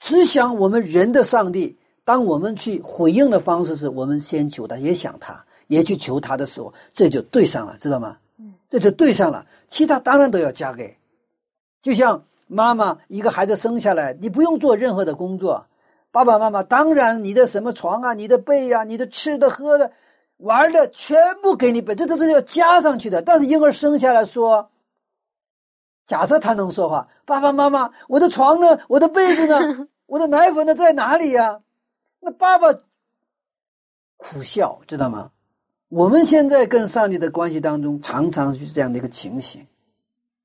[0.00, 5.44] 只想我们人的上帝，当我们去回应的方式是我们先求他，也想他。
[5.66, 8.18] 也去求他的时候，这就对上了，知道吗？
[8.36, 9.46] 嗯，这就对上了。
[9.66, 10.98] 其他当然都要加给，
[11.80, 15.66] 就像妈妈一个孩子生下来，你不用做任何的工作，
[16.12, 19.90] 爸爸妈妈当然你的什么床啊、你的被呀、你的吃的、喝的、
[20.36, 23.22] 玩的，全部给你，这这都是要加上去的。
[23.22, 24.68] 但是婴儿生下来说，
[26.06, 28.78] 假设他能说话，爸爸妈妈，我的床呢？
[28.88, 29.88] 我的被子呢？
[30.04, 30.74] 我的奶粉呢？
[30.74, 31.60] 在哪里呀？
[32.24, 32.72] 那爸爸
[34.16, 35.30] 苦笑，知道吗？
[35.88, 39.66] 我们现在跟上帝的关系当中，常常是这样的一个情形：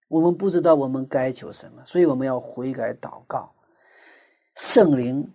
[0.09, 3.49] 我们不知道我们该求什么，所以我们要悔改祷告。
[4.55, 5.25] 圣灵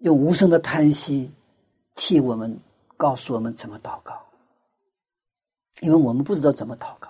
[0.00, 1.30] 用无声的叹息
[1.94, 2.58] 替我们
[2.96, 4.20] 告诉我们怎么祷告，
[5.82, 7.08] 因为我们不知道怎么祷告。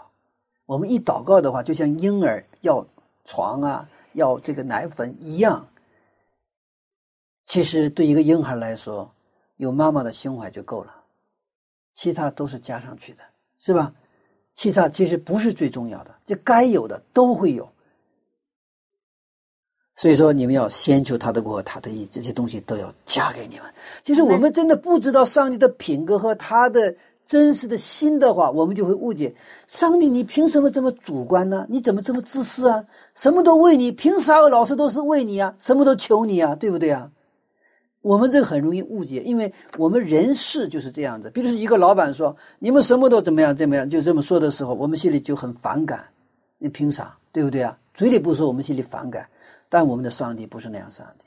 [0.67, 2.87] 我们一祷告的话，就像婴儿要
[3.25, 5.67] 床啊、要这个奶粉一样。
[7.47, 9.11] 其实对一个婴孩来说，
[9.57, 10.93] 有妈妈的胸怀就够了。
[11.95, 13.21] 其他都是加上去的，
[13.59, 13.95] 是吧？
[14.55, 17.67] 其他其实不是最重要的，就该有的都会有。
[19.95, 23.65] 所以说，你们要先求他的国和他的意，这些东西都要加给你们。
[24.03, 29.35] 其实我们真的不知道上帝的品格和他的真实的心的话，我们就会误解
[29.67, 30.07] 上帝。
[30.07, 31.67] 你凭什么这么主观呢？
[31.71, 32.85] 你怎么这么自私啊？
[33.15, 35.55] 什么都为你，凭啥老师都是为你啊？
[35.59, 36.55] 什么都求你啊？
[36.55, 37.11] 对不对啊？
[38.07, 41.29] 我们这个很容易误解，因为我们人事就是这样子。
[41.29, 46.05] 比如说，一个老板说：“你们什么都怎么样怎么样”，就这么说的时候，我们心里就很反感。
[46.57, 47.19] 你凭啥？
[47.33, 47.77] 对不对啊？
[47.95, 49.29] 嘴里不说，我们心里反感。
[49.69, 51.25] 但我们的上帝不是那样，上帝，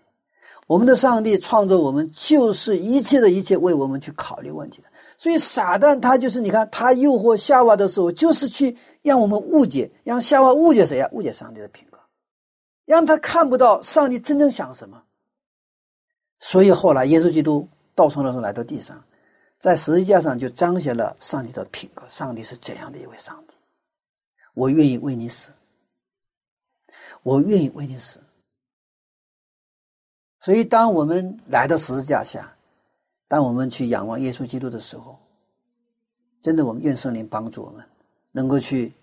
[0.67, 4.87] 我们的上帝创造我们，就是一切的一切为我们去考虑问题的。
[5.17, 11.09] 所以，撒旦他就是你看，他诱惑夏娃的时候，就是去让我们误解，让夏娃误解谁呀？
[11.11, 11.97] 误解上帝的品格，
[12.85, 15.03] 让他看不到上帝真正想什么。
[16.39, 19.03] 所以后来，耶稣基督道成肉身来到地上，
[19.59, 22.07] 在十字架上就彰显了上帝的品格。
[22.07, 23.55] 上帝是怎样的一位上帝？
[24.53, 25.51] 我愿意为你死，
[27.23, 28.21] 我愿意为你死。
[30.39, 32.49] 所以，当我们来到十字架下，
[33.27, 35.19] 当我们去仰望耶稣基督的时候，
[36.41, 37.85] 真的，我们愿圣灵帮助我们，
[38.31, 38.93] 能够去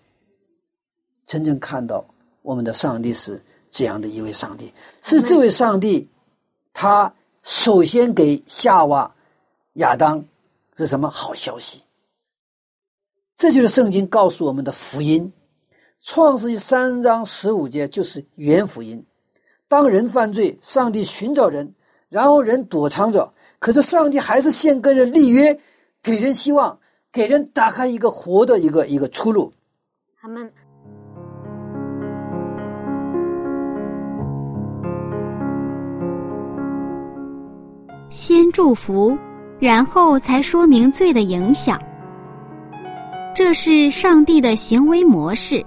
[1.27, 2.03] 真正看到
[2.41, 4.73] 我们的上帝是这样的一位上帝，
[5.03, 6.09] 是这位上帝，
[6.73, 7.13] 他。
[7.47, 9.15] 首先给夏娃、
[9.75, 10.21] 亚当
[10.75, 11.81] 是什么好消息？
[13.37, 15.31] 这就是圣经告诉我们的福音。
[16.01, 19.01] 创世纪三章十五节就是原福音。
[19.69, 21.73] 当人犯罪，上帝寻找人，
[22.09, 25.57] 然后人躲藏着，可是上帝还是先跟人立约，
[26.03, 26.77] 给人希望，
[27.13, 29.53] 给人打开一个活的一个一个出路。
[30.19, 30.51] 他们。
[38.09, 39.17] 先祝福，
[39.59, 41.79] 然后才说明罪的影响。
[43.35, 45.63] 这是上帝的行为模式。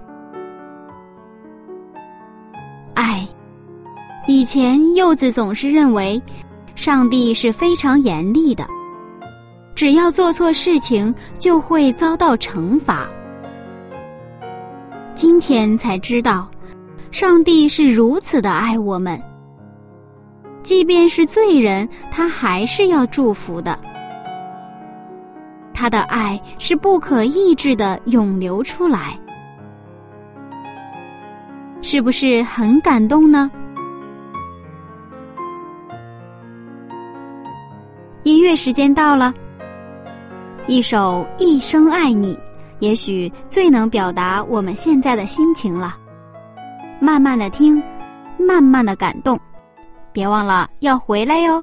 [2.95, 3.27] 爱，
[4.27, 6.21] 以前柚子总是认为，
[6.75, 8.65] 上帝是非常严厉的，
[9.75, 13.09] 只要做错事情就会遭到惩罚。
[15.15, 16.51] 今天才知道，
[17.11, 19.21] 上帝是如此的爱我们。
[20.63, 23.79] 即便是罪人，他还是要祝福的。
[25.73, 29.19] 他的爱是不可抑制的涌流出来，
[31.81, 33.51] 是不是很感动呢？
[38.23, 39.33] 音乐时间到了，
[40.67, 42.35] 一首《一生爱你》，
[42.81, 45.97] 也许最能表达我们现在的心情了。
[47.01, 47.83] 慢慢的听，
[48.39, 49.41] 慢慢的感动。
[50.13, 51.63] 别忘了要回来哟。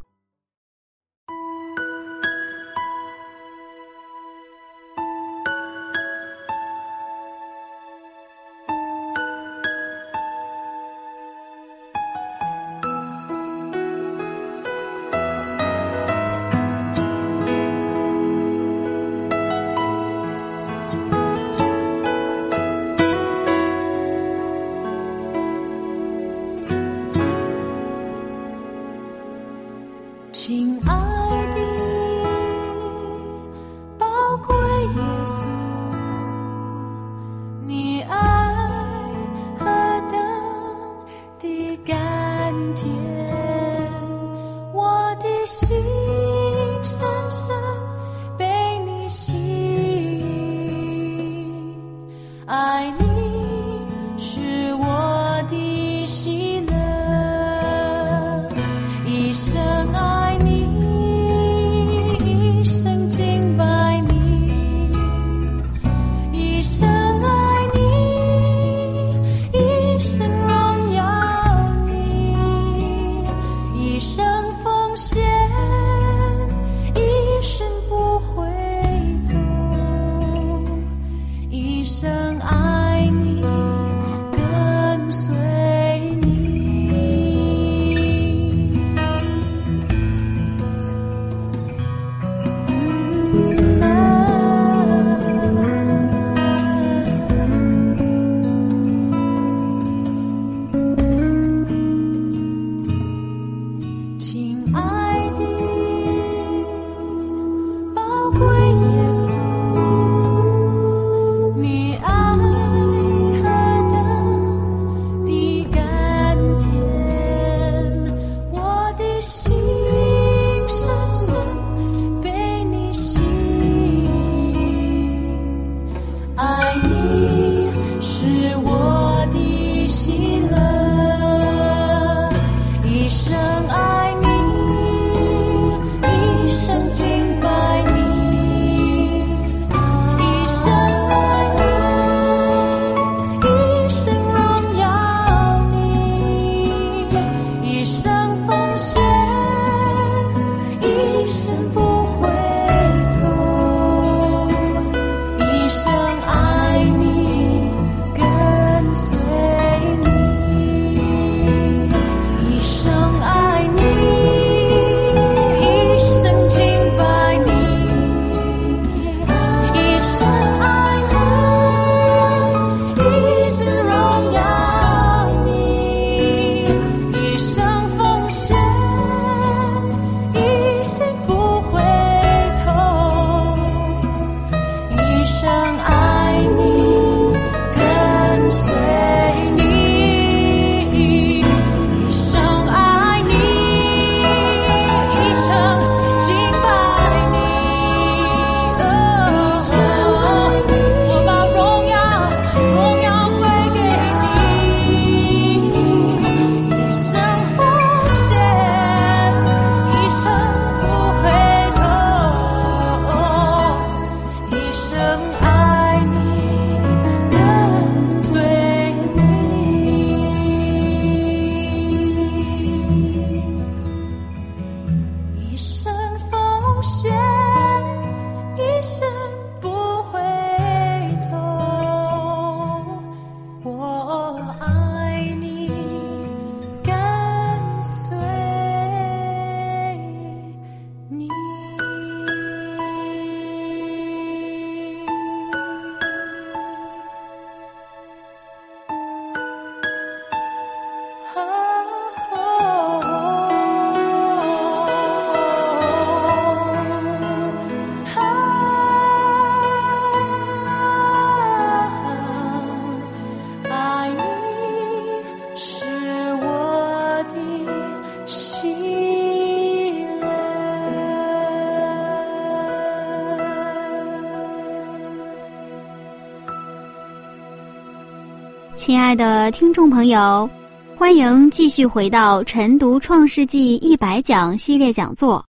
[278.88, 280.50] 亲爱的听众朋友，
[280.98, 285.46] 欢迎继续回到晨读《创世纪一百讲》系列讲座。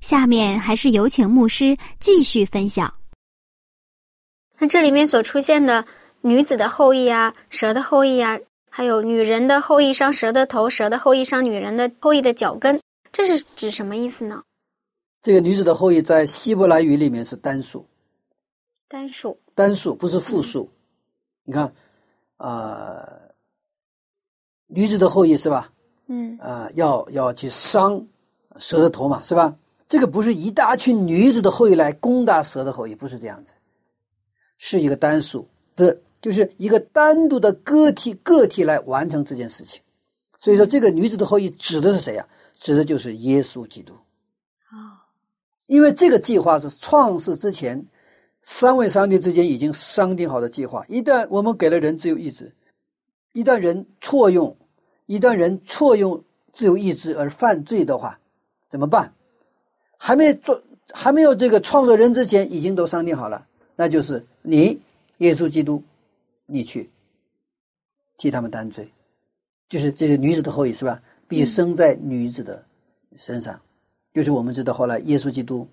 [0.00, 2.90] 下面还是有请牧师继续分享。
[4.56, 5.84] 那这里面所出现的
[6.22, 8.38] 女子的后裔啊，蛇的后裔啊，
[8.70, 12.80] 还有女人的后裔伤蛇的头，蛇的后裔伤女人的后裔的脚跟，
[13.12, 14.42] 这是指什么意思呢？
[15.20, 17.86] 这个女子的后裔在希伯来语里面是单数，
[18.88, 20.66] 单数，单数不是复数。
[21.44, 21.70] 你看，
[22.36, 23.04] 啊、
[24.66, 25.72] 女子的后裔是吧？
[26.08, 28.06] 嗯啊、要要去伤
[28.58, 29.56] 蛇的头嘛，是吧？
[29.88, 33.52] 这个不是一大群女子的后裔来攻打蛇的后裔，不是这样子，
[34.58, 39.80] 是一个单数的，就是一个单独的个体个体来完成这件事情。
[40.38, 42.28] 所以说，这个女子的后裔指的是谁呀、
[42.58, 43.94] 指的就是耶稣基督。
[44.70, 45.06] 啊，
[45.66, 47.84] 因为这个计划是创世之前
[48.46, 50.86] 三位上帝之间已经商定好的计划。
[50.88, 52.54] 一旦我们给了人自由意志，
[53.32, 54.56] 一旦人错用，
[55.06, 56.22] 一旦人错用
[56.52, 58.20] 自由意志而犯罪的话，
[58.70, 59.12] 怎么办？
[59.98, 63.44] 还没做，还没有这个创作人之前，已经都商定好了，
[63.74, 64.80] 那就是你，
[65.18, 65.82] 耶稣基督，
[66.46, 66.88] 你去
[68.16, 68.88] 替他们担罪，
[69.68, 71.02] 就是这个女子的后裔是吧？
[71.26, 72.64] 必须生在女子的
[73.16, 73.60] 身上。
[74.14, 75.66] 就是我们知道，后来耶稣基督，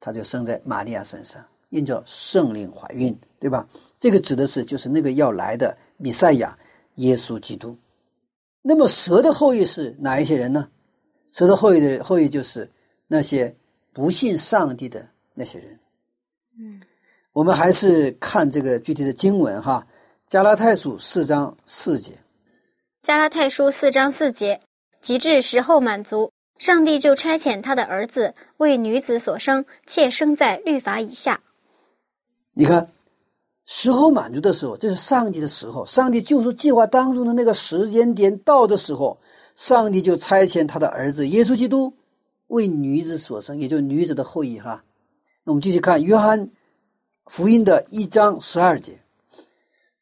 [0.00, 3.68] 他就生在玛利亚身上，因着圣灵怀孕，对吧？
[3.98, 6.58] 这个指的是就是那个要来的弥赛亚
[6.96, 7.76] 耶稣基督。
[8.62, 10.68] 那么蛇的后裔是哪一些人呢？
[11.32, 12.70] 蛇的后裔的后裔就是
[13.06, 13.54] 那些
[13.92, 15.78] 不信上帝的那些人。
[16.58, 16.80] 嗯，
[17.32, 19.84] 我们还是看这个具体的经文哈，
[20.30, 22.12] 《加拉太书》四章四节。
[23.02, 24.60] 加拉太书四章四节，
[25.00, 31.42] 及至时候满足，上帝就差遣他的儿子为女子所生，且生在律法以下。
[32.54, 32.88] 你看，
[33.66, 39.18] 时候满足的时候，这是上帝的时候，上帝救赎计划当中的那个时间点到的时候，
[39.56, 41.92] 上帝就差遣他的儿子耶稣基督
[42.46, 44.84] 为女子所生，也就是女子的后裔哈。
[45.42, 46.48] 那我们继续看约翰
[47.26, 49.00] 福音的一章十二节，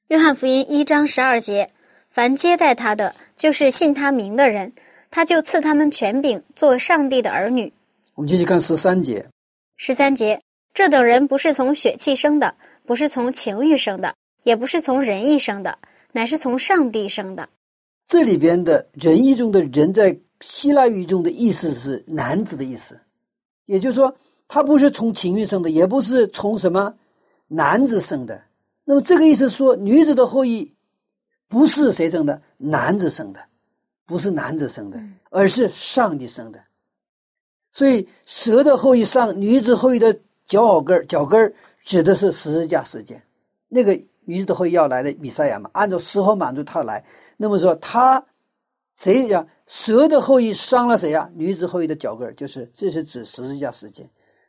[0.09, 1.71] 约翰福音一章十二节，
[2.11, 4.73] 凡接待他的，就是信他名的人，
[5.11, 7.73] 他就赐他们权柄，做上帝的儿女。
[8.15, 9.27] 我们继续看十三节，
[9.77, 10.41] 十三节，
[10.75, 12.55] 这等人不是从血气生的，
[12.87, 15.79] 不是从情欲生的，也不是从仁义生的，
[16.13, 17.49] 乃是从上帝生的。
[18.07, 22.99] 这里边的仁义中的人，在希腊语中的意思是男子的意思，
[23.67, 24.17] 也就是说，
[24.49, 26.95] 他不是从情欲生的，也不是从什么
[27.49, 28.43] 男子生的。
[28.85, 30.75] 那么这个意思说，女子的后裔
[31.49, 32.41] 不是谁生的？
[32.57, 33.41] 男子生的，
[34.07, 34.99] 不是男子生的，
[35.31, 36.59] 而是上帝生的。
[37.73, 41.53] 所以，蛇的后裔上女子后裔的脚后跟脚跟
[41.85, 43.23] 指的是十字架事件。
[43.69, 47.05] 那个女子后裔要来的弥赛亚嘛，按照时候满足他来。
[47.37, 48.25] 那么说他
[48.95, 49.47] 谁呀？
[49.67, 51.31] 蛇的后裔伤了谁呀？
[51.35, 54.09] 女子后裔的脚跟，就是这是指十字架事件。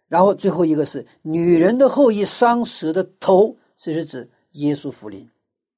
[0.09, 5.27] 然后最后一个是女人的后裔伤蛇的头，这是指耶稣福临，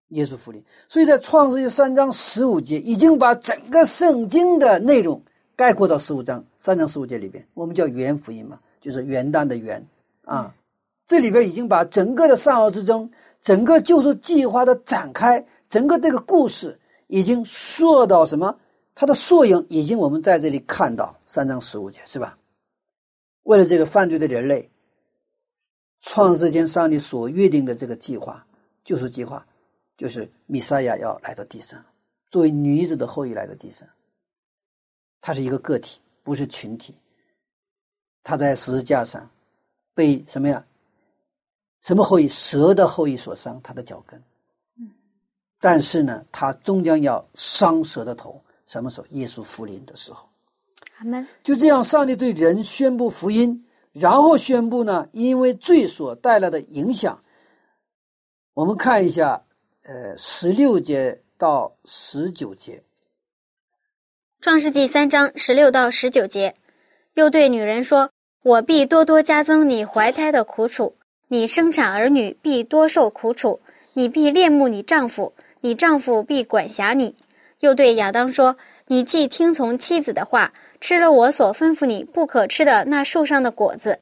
[0.09, 0.61] 耶稣福临。
[0.89, 5.21] 所以在创世纪三章十五节已经把整个圣经的内容
[5.55, 9.85] 概括到十五章三章十五节里边，我们叫元福音嘛，就是元旦的元
[10.25, 10.53] 啊。
[11.07, 13.09] 这里边已经把整个的善恶之争，
[13.41, 18.59] 整个救赎计划的展开，整个这个故事已经说到什么？
[18.95, 22.37] 它的缩影已经我们在这里看到三章十五节，是吧？
[23.43, 24.69] 为了这个犯罪的人类，
[26.01, 28.43] 创世间上帝所约定的这个计划，
[28.83, 29.45] 救赎计划，
[29.97, 31.83] 就是弥赛亚要来到地上，
[32.31, 33.87] 作为女子的后裔来到地上。
[35.21, 36.95] 他是一个个体，不是群体。
[38.23, 39.29] 他在十字架上
[39.95, 40.63] 被什么呀？
[41.81, 42.27] 什么后裔？
[42.27, 44.21] 蛇的后裔所伤，他的脚跟。
[45.59, 48.39] 但是呢，他终将要伤蛇的头。
[48.67, 49.07] 什么时候？
[49.11, 50.27] 耶稣福临的时候。
[50.97, 51.27] 阿门。
[51.43, 57.23] 就这样，上帝对人宣布福音，然后宣布呢，因为罪所带来的影响。
[58.53, 59.43] 我们看一下，
[59.83, 62.83] 呃，十六节到十九节。
[64.41, 66.55] 创世纪三章十六到十九节，
[67.15, 68.11] 又对女人说
[68.45, 70.93] ：“我必多多加增你怀胎的苦楚，
[71.29, 73.59] 你生产儿女必多受苦楚，
[73.93, 77.15] 你必恋慕你丈夫，你丈夫必管辖你。”
[77.61, 83.97] 又对亚当说：“你既听从妻子的话，吃了我所吩咐你不可吃的那树上的果子，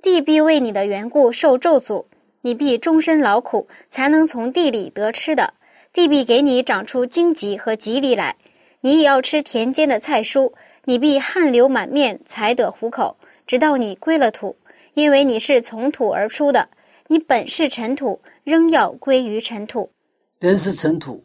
[0.00, 2.04] 地必为你的缘故受咒诅，
[2.42, 5.54] 你必终身劳苦，才能从地里得吃的。
[5.92, 8.36] 地必给你长出荆棘和棘藜来。”
[8.80, 10.52] 你也要吃田间的菜蔬，
[10.84, 13.16] 你必汗流满面才得糊口，
[13.48, 14.56] 直到你归了土，
[14.92, 16.68] 因为你是从土而出的，
[17.06, 19.90] 你本是尘土，仍要归于尘土。
[20.38, 21.24] 人是尘土，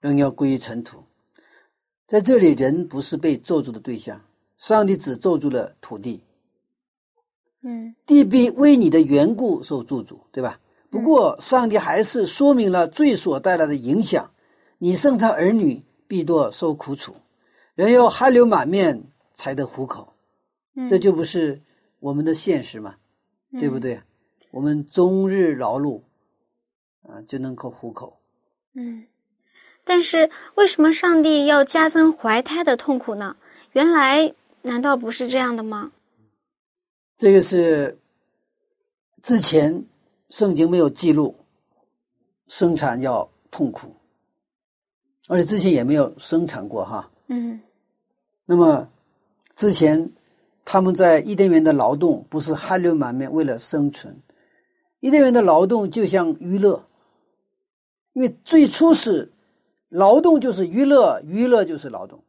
[0.00, 1.04] 仍要归于尘土。
[2.08, 4.22] 在这里，人不是被咒诅的对象，
[4.56, 6.22] 上帝只咒诅了土地。
[7.60, 10.58] 嗯地必为你的缘故受咒诅，对吧？
[10.88, 14.30] 不过，上帝还是说明了罪所带来的影响。
[14.78, 17.14] 你生产儿女，必多受苦楚，
[17.74, 19.04] 人要汗流满面
[19.34, 20.11] 才得糊口，
[20.74, 21.60] 嗯，这就不是
[21.98, 22.96] 我们的现实嘛，
[23.58, 24.00] 对不对？
[24.50, 26.02] 我们终日劳碌，
[27.02, 28.18] 啊，就能够糊口。
[28.74, 29.06] 嗯，
[29.84, 33.36] 但是为什么上帝要加增怀胎的痛苦呢？
[33.72, 35.92] 原来难道不是这样的吗？
[37.16, 37.98] 这个是
[39.22, 39.84] 之前
[40.30, 41.36] 圣经没有记录
[42.48, 43.94] 生产要痛苦，
[45.28, 47.10] 而且之前也没有生产过哈。
[47.28, 47.60] 嗯
[48.44, 48.90] 那么
[49.54, 50.12] 之前
[50.64, 54.16] 他们在伊甸园的劳动不是汗流满面为了生存，
[55.00, 56.84] 伊甸园的劳动就像娱乐，
[58.12, 59.30] 因为最初是
[59.88, 62.22] 劳动就是娱乐，娱乐就是劳动，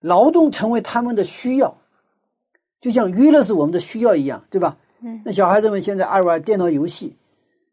[0.00, 1.76] 劳动成为他们的需要，
[2.80, 4.76] 就像娱乐是我们的需要一样，对吧？
[5.00, 7.16] 嗯那小孩子们现在爱玩电脑游戏，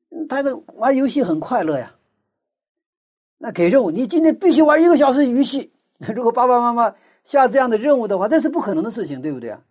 [0.10, 1.96] 嗯他的玩游戏很快乐呀。
[3.38, 5.72] 那给任务，你今天必须玩一个小时游戏。
[6.16, 9.62] 如果爸爸妈妈下这样的任务的话，这是不可能的事情，对不对啊？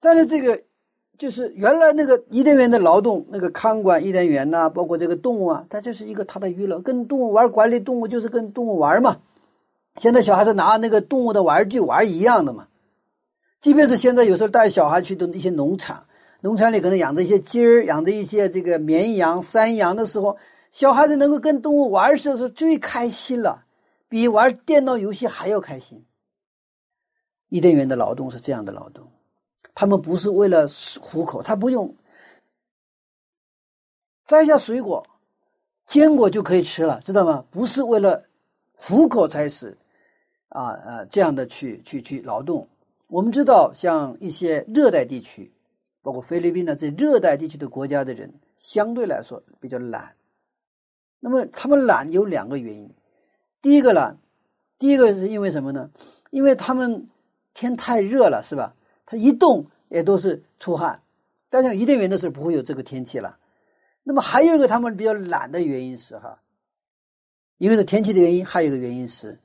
[0.00, 0.62] 但是这个
[1.18, 9.18] 就是原来那个伊甸园的劳动，那个看管伊甸园呐、包括这个动物啊，它就是一个它的娱乐，跟动物玩，管理动物就是跟动物玩嘛。
[9.96, 12.68] 现在小孩子拿那个动物的玩具玩一样的嘛。
[13.60, 16.04] 即便是现在有时候带小孩去的一些农场，
[16.42, 20.36] 农场里可能养着一些鸡儿，养着一些这个绵羊、山羊的时候，
[20.70, 23.64] 小孩子能够跟动物玩的时候是最开心了，
[24.08, 26.04] 比玩电脑游戏还要开心。
[27.48, 29.06] 伊甸园的劳动是这样的劳动，
[29.74, 30.66] 他们不是为了
[31.00, 31.94] 糊口，他不用
[34.24, 35.06] 摘下水果、
[35.86, 37.44] 坚果就可以吃了，知道吗？
[37.50, 38.24] 不是为了
[38.74, 39.78] 糊口才是
[40.48, 42.68] 啊啊这样的去去去劳动。
[43.06, 45.52] 我们知道，像一些热带地区，
[46.02, 50.16] 包括菲律宾呢，这热带地区的国家的人相对来说比较懒。
[51.20, 52.92] 那么他们懒有两个原因，
[53.62, 54.18] 第一个懒，
[54.78, 55.88] 第一个是因为什么呢？
[56.30, 57.08] 因为他们
[57.56, 58.74] 天太热了，是吧？
[59.06, 61.00] 他一动也都是出汗。
[61.48, 63.38] 但像伊甸园的时候不会有这个天气了。
[64.02, 66.38] 那么还有一个他们比较懒的原因是哈，
[67.56, 69.38] 一个是天气的原因，还有一个原因是。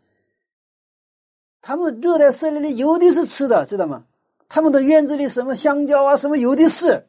[1.62, 4.04] 他们热带森林里有的是吃的，知道吗？
[4.50, 7.06] 他们的院子里什么香蕉啊，什么有的是。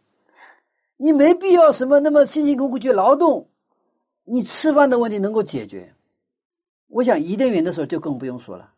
[0.99, 3.49] 你没必要什么那么辛辛苦苦去劳动，
[4.23, 5.93] 你吃饭的问题能够解决。
[6.87, 8.71] 我想伊甸园的时候就更不用说了，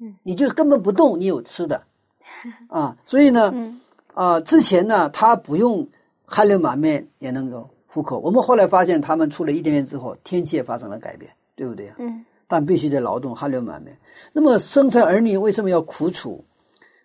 [0.00, 1.82] 嗯，你就根本不动，你有吃的，
[2.68, 3.80] 啊，所以呢，嗯
[4.14, 5.86] 啊，之前呢他不用
[6.24, 8.18] 汗流满面也能够糊口。
[8.18, 11.94] 我们后来发现，他们出了伊甸园之后，天气也发生了改变，对不对呀？
[11.98, 13.94] 嗯但必须得劳动，汗流满面。
[14.32, 16.42] 那么生产儿女为什么要苦楚？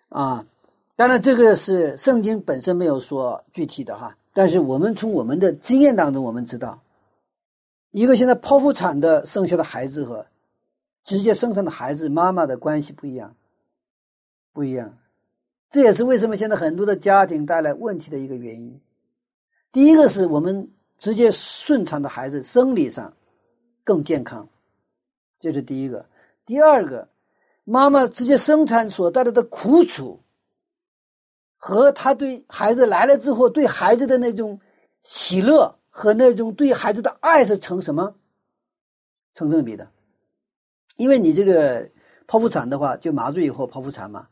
[0.08, 0.42] 啊，
[0.96, 6.80] 当然这个是圣经本身没有说具体的哈，但是我们从我们的经验当中，我们知道，
[7.90, 10.24] 一个现在剖腹产的生下的孩子和
[11.04, 13.36] 直接生产的孩子妈妈的关系不一样，
[14.52, 14.98] 不一样。
[15.70, 18.80] 这也是为什么现在很多的家庭带来问题的一个原因。
[19.70, 23.12] 第一个是我们直接顺产的孩子生理上
[23.82, 24.48] 更健康。
[25.40, 26.06] 这是第一个，
[26.46, 27.08] 第二个，
[27.64, 30.20] 妈妈直接生产所带来的苦楚，
[31.56, 34.58] 和她对孩子来了之后对孩子的那种
[35.02, 38.14] 喜乐和那种对孩子的爱是成什么？
[39.34, 39.90] 成正比的。
[40.96, 41.88] 因为你这个
[42.26, 44.26] 剖腹产的话，就麻醉以后剖腹产嘛，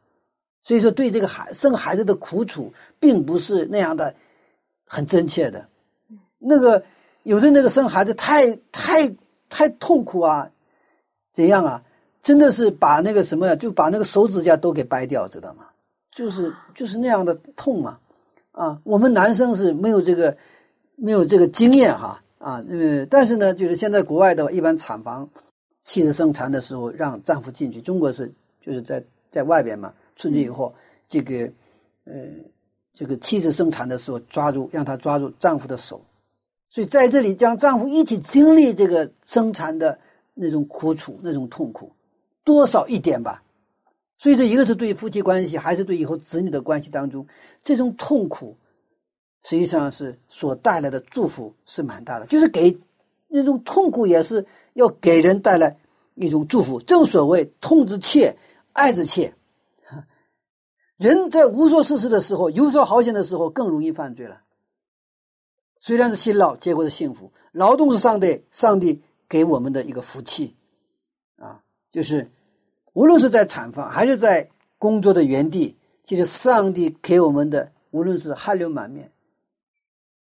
[0.62, 4.14] 所以说对这个孩生孩子的苦楚，并不是那样的
[4.86, 5.68] 很真切的。
[6.38, 6.82] 那个
[7.22, 9.14] 有的那个生孩子太太
[9.48, 10.50] 太痛苦啊。
[11.34, 11.82] 怎样啊？
[12.22, 15.64] 真的是把那个什么呀，就把那个手指甲都给掰掉，知道吗？
[16.14, 17.98] 就是就是那样的痛嘛，
[18.50, 20.36] 啊，我们男生是没有这个
[20.94, 25.26] 没有这个经验哈啊，呃，但是呢，就是现在国外的一般产房
[25.82, 30.74] 妻子生产的时候让丈夫进去，中国是就是在在外边嘛，出去以后，
[31.08, 31.50] 这个
[32.04, 32.14] 呃
[32.92, 36.04] 这个妻子生产的时候抓住让她抓住丈夫的手，
[36.70, 39.98] 所以在这里将丈夫一起经历这个生产的。
[40.34, 41.92] 那种苦楚，那种痛苦，
[42.42, 43.42] 多少一点吧。
[44.16, 47.26] 所以这一个是对夫妻关系，还是对以后子女的关系当中，
[47.62, 48.56] 这种痛苦，
[49.42, 52.24] 实际上是所带来的祝福是蛮大的。
[52.24, 52.74] 就是给
[53.32, 55.78] 那种痛苦，也是要给人带来
[56.14, 56.78] 一种祝福。
[56.80, 58.36] 正所谓痛之切，
[58.72, 59.34] 爱之切。
[60.96, 64.42] 人在无所事事的时候，游手好闲的时候，更容易犯罪了。
[65.78, 67.32] 虽然是辛劳，结果是幸福。
[67.52, 69.02] 劳动是上帝，上帝。
[69.28, 70.54] 给我们的一个福气，
[71.36, 72.30] 啊，就是
[72.92, 75.74] 无论是在产房还是在工作的原地，
[76.04, 79.10] 其实上帝给我们的，无论是汗流满面，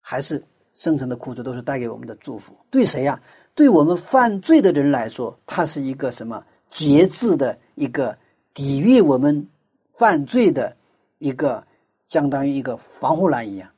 [0.01, 0.43] 还是
[0.79, 2.57] 生成的苦楚，都是带给我们的祝福。
[2.71, 3.21] 对谁呀？
[3.57, 8.17] 对我们犯罪的人来说，它是一个什么节制的一个
[8.55, 9.49] 抵御我们
[9.93, 10.77] 犯罪的
[11.19, 11.67] 一个，
[12.07, 13.69] 相当于一个防护栏一样。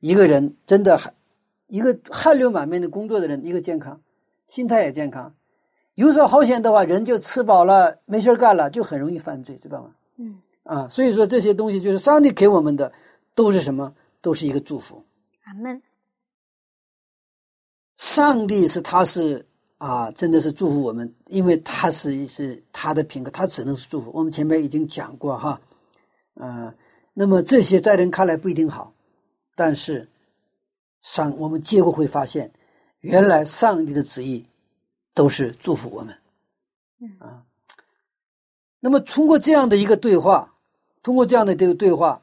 [0.00, 1.14] 一个人真的还。
[1.68, 4.00] 一个汗流满面的工作的人，一个健康，
[4.48, 5.34] 心态也健康，
[5.96, 9.90] 游手好闲的话，人就吃饱了，没事干了，就很容易犯罪，知道吗？
[10.16, 12.90] 嗯，啊，所以说这些东西就是上帝给我们的，
[13.34, 13.94] 都是什么？
[14.22, 15.04] 都是一个祝福。
[15.48, 15.82] 阿门。
[17.96, 19.46] 上帝是他是
[19.78, 24.10] 啊，真的是祝福我们，因为他是是他的品格，他只能是祝福。
[24.12, 25.58] 我们前面已经讲过哈，
[26.34, 26.74] 啊，
[27.14, 28.92] 那么这些在人看来不一定好，
[29.56, 30.08] 但是。
[31.00, 32.52] 上，我们结果会发现，
[33.00, 34.44] 原来上帝的旨意
[35.14, 36.14] 都是祝福我们，
[37.20, 37.46] 啊。
[38.80, 40.56] 那么通过这样的一个对话，
[41.02, 42.20] 通过这样的这个对话，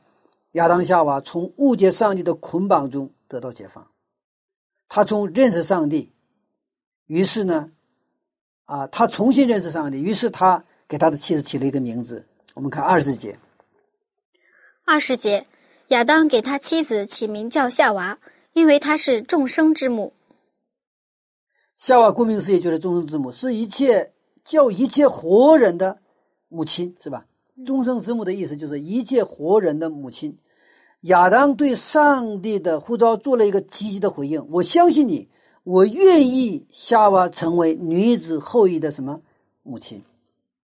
[0.52, 3.92] 亚当夏娃从误解上帝的捆绑中得到解放，
[4.88, 6.14] 他从认识上帝，
[7.06, 7.72] 于是呢，
[8.66, 12.26] 啊，他重新认识上帝，于是他给他的妻子起了一个名字。
[12.54, 13.38] 我们看二十节，
[14.84, 15.48] 二十节，
[15.88, 18.20] 亚当给他妻子起名叫夏娃。
[18.54, 20.14] 因为她是众生之母，
[21.76, 24.14] 夏娃顾名思义就是众生之母，是一切
[24.46, 26.00] 叫一切活人的
[26.48, 27.26] 母亲，是吧？
[27.66, 30.38] 众生之母的意思就是一切活人的母亲。
[31.06, 35.28] 亚当对上帝的呼召做了一个积极的回应：“我相信你，
[35.64, 39.20] 我愿意夏娃成为女子后裔的什么
[39.64, 40.02] 母亲？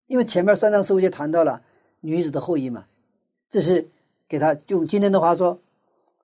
[0.07, 1.63] 因为前面三章十五节谈到了
[2.01, 2.85] 女子的后裔嘛，
[3.51, 3.89] 这是
[4.29, 5.59] 给他用今天的话说。”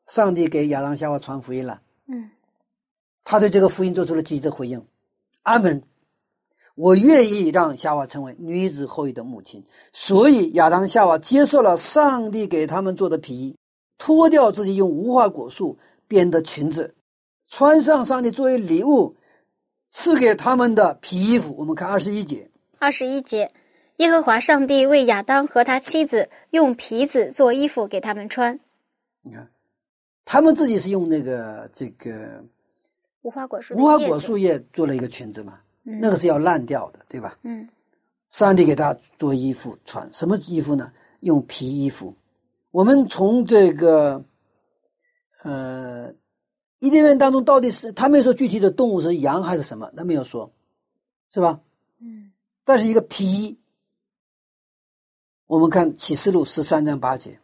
[0.07, 2.31] 上帝给亚当夏娃传福音了，嗯，
[3.25, 4.81] 他对这个福音做出了积极的回应。
[5.43, 5.83] 阿门，
[6.77, 9.65] 我愿意让夏娃成为女子后裔的母亲。
[9.93, 13.57] 所以亚当夏娃接受了上帝给他们做的皮衣，
[13.99, 16.95] 脱掉自己用无花果树编的裙子，
[17.49, 19.17] 穿上上帝作为礼物
[19.91, 21.55] 赐给他们的皮衣服。
[21.59, 23.53] 我们看二十一节，二十一节，
[23.97, 28.59] 耶和华上帝为亚当和他妻子用皮子做衣服给他们穿。
[29.23, 29.49] 你看。
[30.29, 32.45] 他们自己是用那个这个
[33.23, 37.39] 无花果树无花果树叶做了一个裙子嘛，那个是要烂掉的，对吧？
[37.45, 37.69] 嗯，
[38.31, 40.93] 上帝给他做衣服穿，什么衣服呢？
[41.21, 42.13] 用皮衣服。
[42.77, 44.23] 我们从这个
[45.45, 46.13] 呃
[46.79, 50.53] 伊甸园当中到底是他没说具体的动物是羊还是什么，他没有说，
[51.33, 51.61] 是吧？
[52.03, 52.33] 嗯，
[52.67, 53.59] 但是一个皮，
[55.47, 57.41] 我们看启示录十三章八节，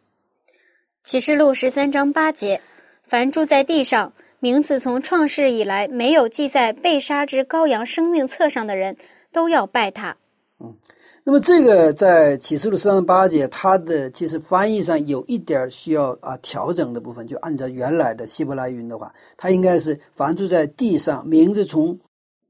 [1.03, 2.61] 启示录十三章八节。
[3.07, 8.97] 凡住在地上，名字从创世以来没有记在被杀之羔羊生命册上的人，
[9.31, 10.15] 都要拜他。
[10.59, 10.77] 嗯，
[11.25, 17.25] 那么这个在启示录三十八节，它的其实翻译上有一点需要啊调整的部分。
[17.25, 21.97] 就按照原来的希伯来语的话，它应该是凡住在地上，名字从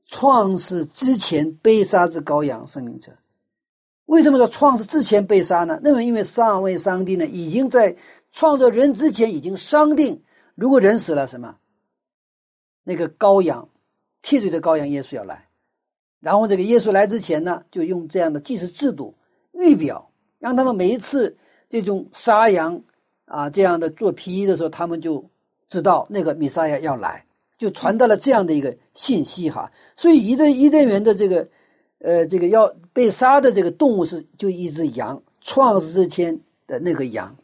[0.07, 3.11] 创世之前被杀之羔羊生命者。
[4.07, 5.79] 为什么说创世之前被杀呢？
[5.83, 7.95] 那么因为上位上帝呢，已经在
[8.31, 10.23] 创造人之前已经商定。
[10.55, 11.57] 如果人死了，什么？
[12.83, 13.69] 那个羔羊，
[14.23, 15.47] 替罪的羔羊耶稣要来，
[16.23, 19.13] 然后这个耶稣来之前呢，就用这样的祭祀制度
[19.51, 20.09] 预表，
[20.39, 21.35] 让他们每一次
[21.69, 22.81] 这种杀羊
[23.25, 25.29] 啊这样的做皮衣的时候，他们就
[25.67, 27.25] 知道那个弥撒亚要来，
[27.57, 29.69] 就传达了这样的一个信息哈。
[29.97, 31.45] 所以伊甸伊甸园的这个
[31.99, 37.35] 呃这个要被杀的这个动物是就一只羊，创世之前的那个羊，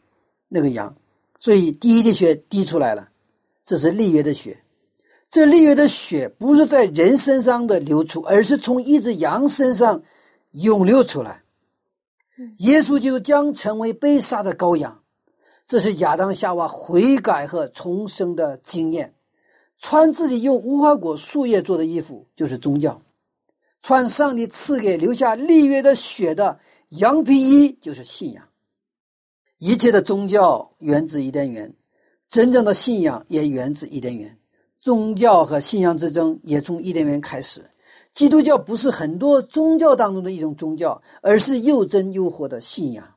[0.48, 0.96] 那个羊。
[1.38, 3.10] 所以第一滴血滴出来了，
[3.62, 4.58] 这是立约的血。
[5.30, 10.02] 这立约的血不是在人身上的流出，而是从一只羊身上
[10.50, 11.44] 涌流出来。
[12.58, 15.02] 耶稣基督将成为被杀的羔羊，
[15.66, 19.14] 这是亚当夏娃悔改和重生的经验。
[19.78, 23.00] 穿自己用无花果树叶做的衣服就是宗教，
[23.82, 26.58] 穿上帝赐给留下立约的血的
[26.88, 28.48] 羊皮衣就是信仰。
[29.58, 31.72] 一切的宗教源自伊甸园，
[32.28, 34.39] 真正的信仰也源自伊甸园。
[34.80, 37.62] 宗教和信仰之争也从伊甸园开始。
[38.12, 43.14] 基督教不是很多宗教当中的一种宗教，而是又真又活的信仰。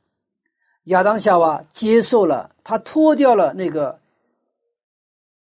[0.84, 4.00] 亚当夏娃接受了，他脱掉了那个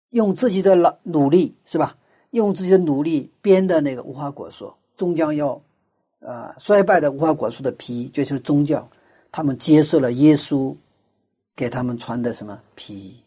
[0.10, 1.98] 用自己的劳努力是吧？
[2.32, 5.62] 用自己的努力编的那个无花果树，终将要
[6.20, 8.90] 呃衰败的无花果树的皮，这就是宗教。
[9.32, 10.76] 他们接受了耶稣。
[11.58, 13.25] 给他们穿的什么皮衣？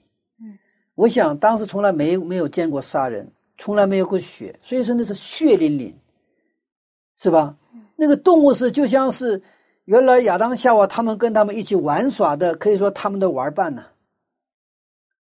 [0.99, 5.97] 我想当时从来没没有见过杀人，从来没有过血，所以说那是血淋淋，
[7.17, 7.57] 是吧？
[7.95, 9.41] 那个动物是就像是
[9.85, 13.85] 原来亚当夏娃他们跟他们一起玩耍的，可以说他们的玩伴呢。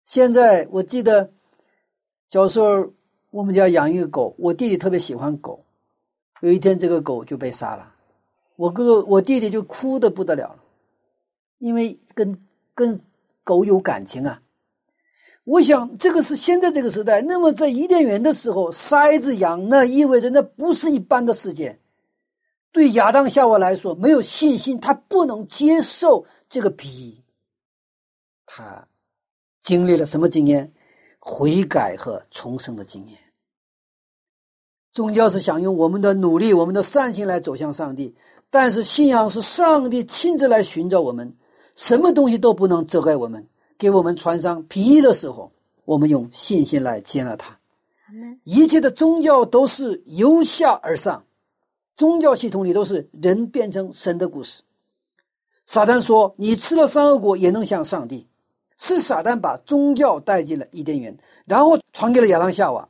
[0.04, 1.30] 现在我记得
[2.28, 2.92] 小时候
[3.30, 5.64] 我们家养一个狗，我弟弟特别喜欢狗，
[6.40, 7.94] 有一天这个狗就被杀了，
[8.56, 10.58] 我哥哥我弟弟就哭的不得了，
[11.58, 12.36] 因为跟
[12.74, 13.00] 跟
[13.44, 14.42] 狗有感情啊。
[15.48, 21.80] 我想这个是现在这个时代，那么在伊甸园的时候杀一只羊，那意味着那不是一般的事件。
[22.70, 27.24] 对亚当夏娃来说，没有信心，他不能接受这个比喻。
[28.44, 28.86] 他
[29.62, 30.70] 经历了什么经验？
[31.18, 33.18] 悔改和重生的经验。
[34.92, 38.14] 宗教是想用我们的努力、我们的善行来走向上帝，
[38.50, 41.34] 但是信仰是上帝亲自来寻找我们，
[41.74, 43.48] 什么东西都不能遮盖我们。
[43.78, 45.52] 给我们穿上皮衣的时候，
[45.84, 47.56] 我们用信心来接纳他。
[48.42, 51.24] 一切的宗教都是由下而上，
[51.96, 54.62] 宗教系统里都是人变成神的故事。
[55.66, 58.26] 撒旦说：“你吃了三恶果也能像上帝。”
[58.80, 62.88] 是撒旦把宗教带进了伊甸园，然后传给了亚当夏娃。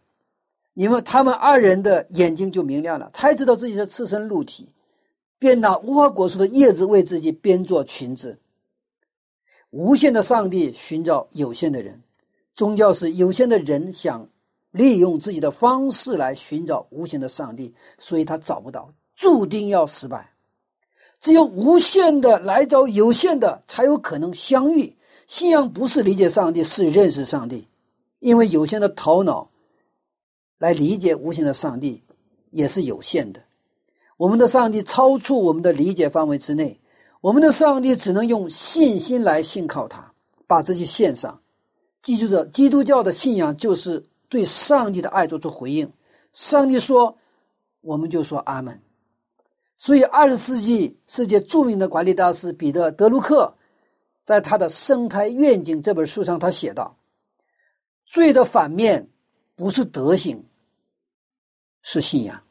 [0.75, 4.69] 你们他们二人的眼睛就明亮了，才知道自己是赤身露体，
[5.39, 8.39] 便拿无花果树的叶子为自己编做裙子。
[9.71, 12.03] 无限的上帝寻找有限的人，
[12.55, 14.27] 宗教是有限的人想
[14.71, 20.33] 利用自己的方式来寻找无限的上帝，所以他找不到，注定要失败。
[21.21, 24.97] 只有无限的来找有限的，才有可能相遇。
[25.27, 27.67] 信仰不是理解上帝，是认识上帝，
[28.21, 29.51] 因为有限的头脑
[30.59, 32.03] 来理解无限的上帝
[32.51, 33.43] 也是有限的。
[34.17, 36.81] 我们的上帝超出我们的理解范围之内。
[37.21, 40.13] 我们的上帝只能用信心来信靠他，
[40.47, 41.41] 把自己献上。
[42.01, 45.93] 记住的，基督教的信仰就是对上帝的爱做出回应。
[46.33, 47.19] 上帝说，
[47.81, 48.81] 我们就说阿门。
[49.77, 53.53] 所以，二十世纪世界著名的管理大师彼得·德鲁克
[54.25, 56.97] 在他的《生态愿景》这本书上，他写道
[58.07, 59.09] ：“罪的反面
[59.57, 60.45] 不是德行，
[61.83, 62.43] 是信仰。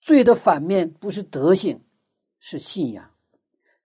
[0.00, 1.80] 罪的反面不是德行，
[2.40, 3.08] 是信仰。”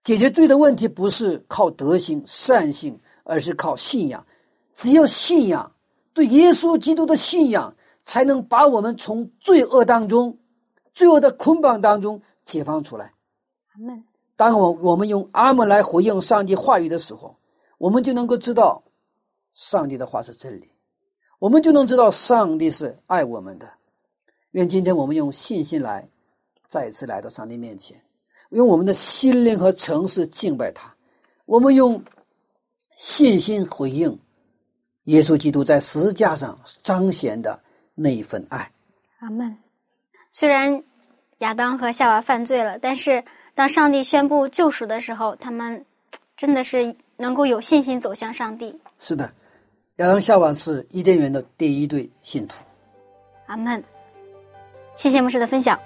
[0.08, 4.26] 解决罪的问题不是靠德行善行，而是靠信仰。
[4.72, 5.70] 只有信仰，
[6.14, 10.34] 对耶稣基督的信仰，才能把我们从罪恶当中、
[10.94, 13.12] 罪恶的捆绑当中解放出来。
[13.74, 14.02] 阿门。
[14.34, 17.36] 当我我们用阿门来回应上帝话语的时候，
[17.76, 18.82] 我们就能够知道，
[19.52, 20.70] 上帝的话是真理，
[21.38, 23.70] 我们就能知道上帝是爱我们的。
[24.52, 26.08] 愿今天我们用信心来，
[26.66, 28.02] 再一次来到上帝面前。
[28.50, 30.94] 用我们的心灵和诚实敬拜他，
[31.44, 32.02] 我们用
[32.96, 34.18] 信心回应
[35.04, 37.60] 耶稣基督在十字架上彰显的
[37.94, 38.70] 那一份爱。
[39.20, 39.56] 阿门。
[40.30, 40.82] 虽然
[41.38, 43.22] 亚当和夏娃犯罪了，但是
[43.54, 45.84] 当上帝宣布救赎的时候，他们
[46.36, 48.78] 真的是能够有信心走向上帝。
[48.98, 49.24] 是的，
[49.96, 52.58] 亚当夏娃是伊甸园的第一对信徒。
[53.46, 53.82] 阿门。
[54.94, 55.78] 谢谢牧师的分享。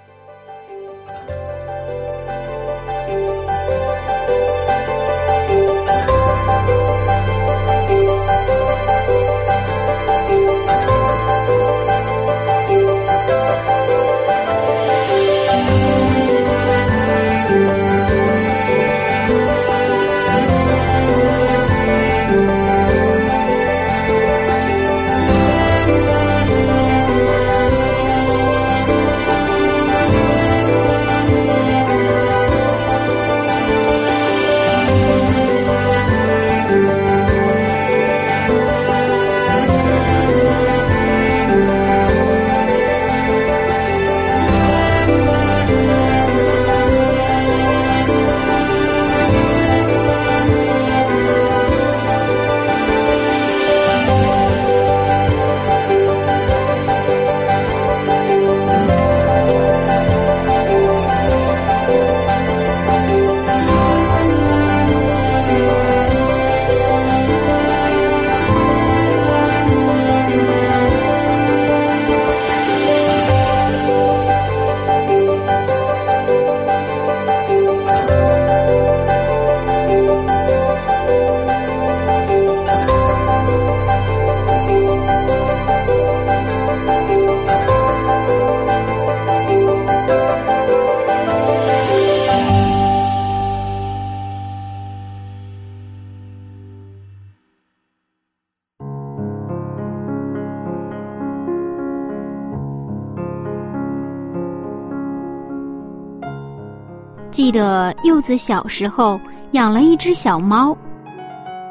[107.52, 109.20] 的柚子小时候
[109.52, 110.76] 养了一只小猫，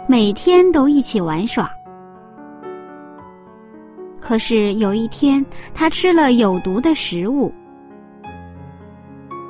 [0.07, 1.69] 每天都一起玩耍。
[4.19, 7.51] 可是有一天，它吃了有毒的食物。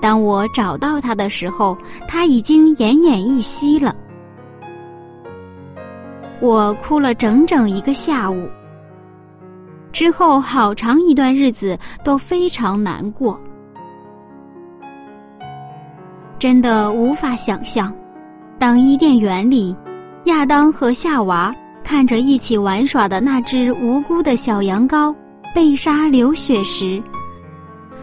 [0.01, 1.77] 当我找到它的时候，
[2.07, 3.95] 它已经奄奄一息了。
[6.39, 8.49] 我哭了整整一个下午，
[9.91, 13.39] 之后好长一段日子都非常难过。
[16.41, 17.93] 真的无法想象，
[18.57, 19.75] 当伊甸园里，
[20.23, 25.15] 亚当和夏娃看着一起玩耍的那只无辜的小羊羔
[25.53, 26.99] 被杀流血时，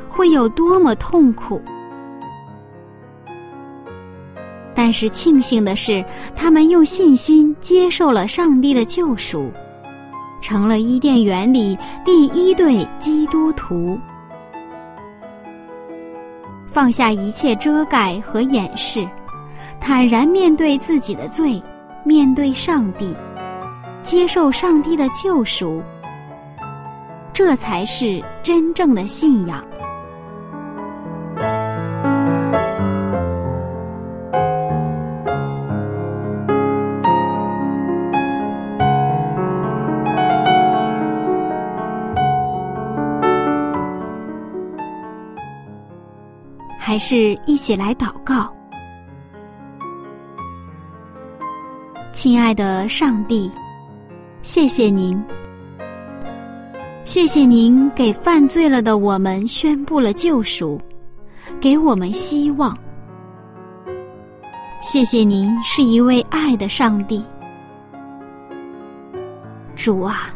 [0.08, 1.60] 会有多么痛苦。
[4.72, 6.04] 但是庆幸的是，
[6.36, 9.50] 他们用信心接受了上帝的救赎，
[10.40, 13.98] 成了伊甸园里第一对基督徒。
[16.78, 19.04] 放下一切遮盖和掩饰，
[19.80, 21.60] 坦然面对自己的罪，
[22.04, 23.16] 面对上帝，
[24.00, 25.82] 接受上帝的救赎，
[27.32, 29.60] 这才是真正的信仰。
[46.98, 48.52] 是一起来祷告，
[52.12, 53.50] 亲爱的上帝，
[54.42, 55.22] 谢谢您，
[57.04, 60.80] 谢谢您给犯罪了的我们宣布了救赎，
[61.60, 62.76] 给我们希望。
[64.80, 67.24] 谢谢您是一位爱的上帝，
[69.74, 70.30] 主啊，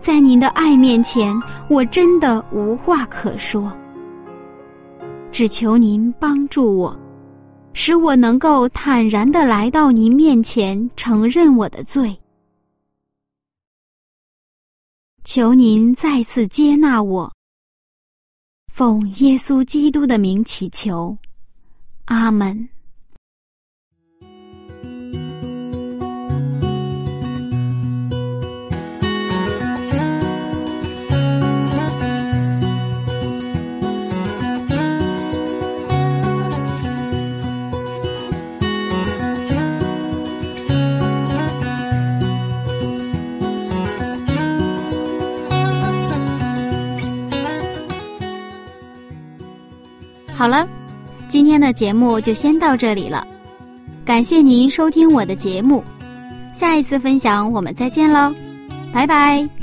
[0.00, 1.34] 在您的爱面前，
[1.68, 3.72] 我真的无话可说。
[5.32, 6.94] 只求您帮助我，
[7.72, 12.14] 使我能够坦然的来到您面前，承认我的罪。
[15.24, 17.32] 求您再次接纳我，
[18.70, 21.16] 奉耶稣基督的名祈求，
[22.04, 22.68] 阿门。
[50.42, 50.66] 好了，
[51.28, 53.24] 今天的节目就先到这里了。
[54.04, 55.84] 感谢您收听我的节目，
[56.52, 58.34] 下一次分享我们再见喽，
[58.92, 59.61] 拜拜。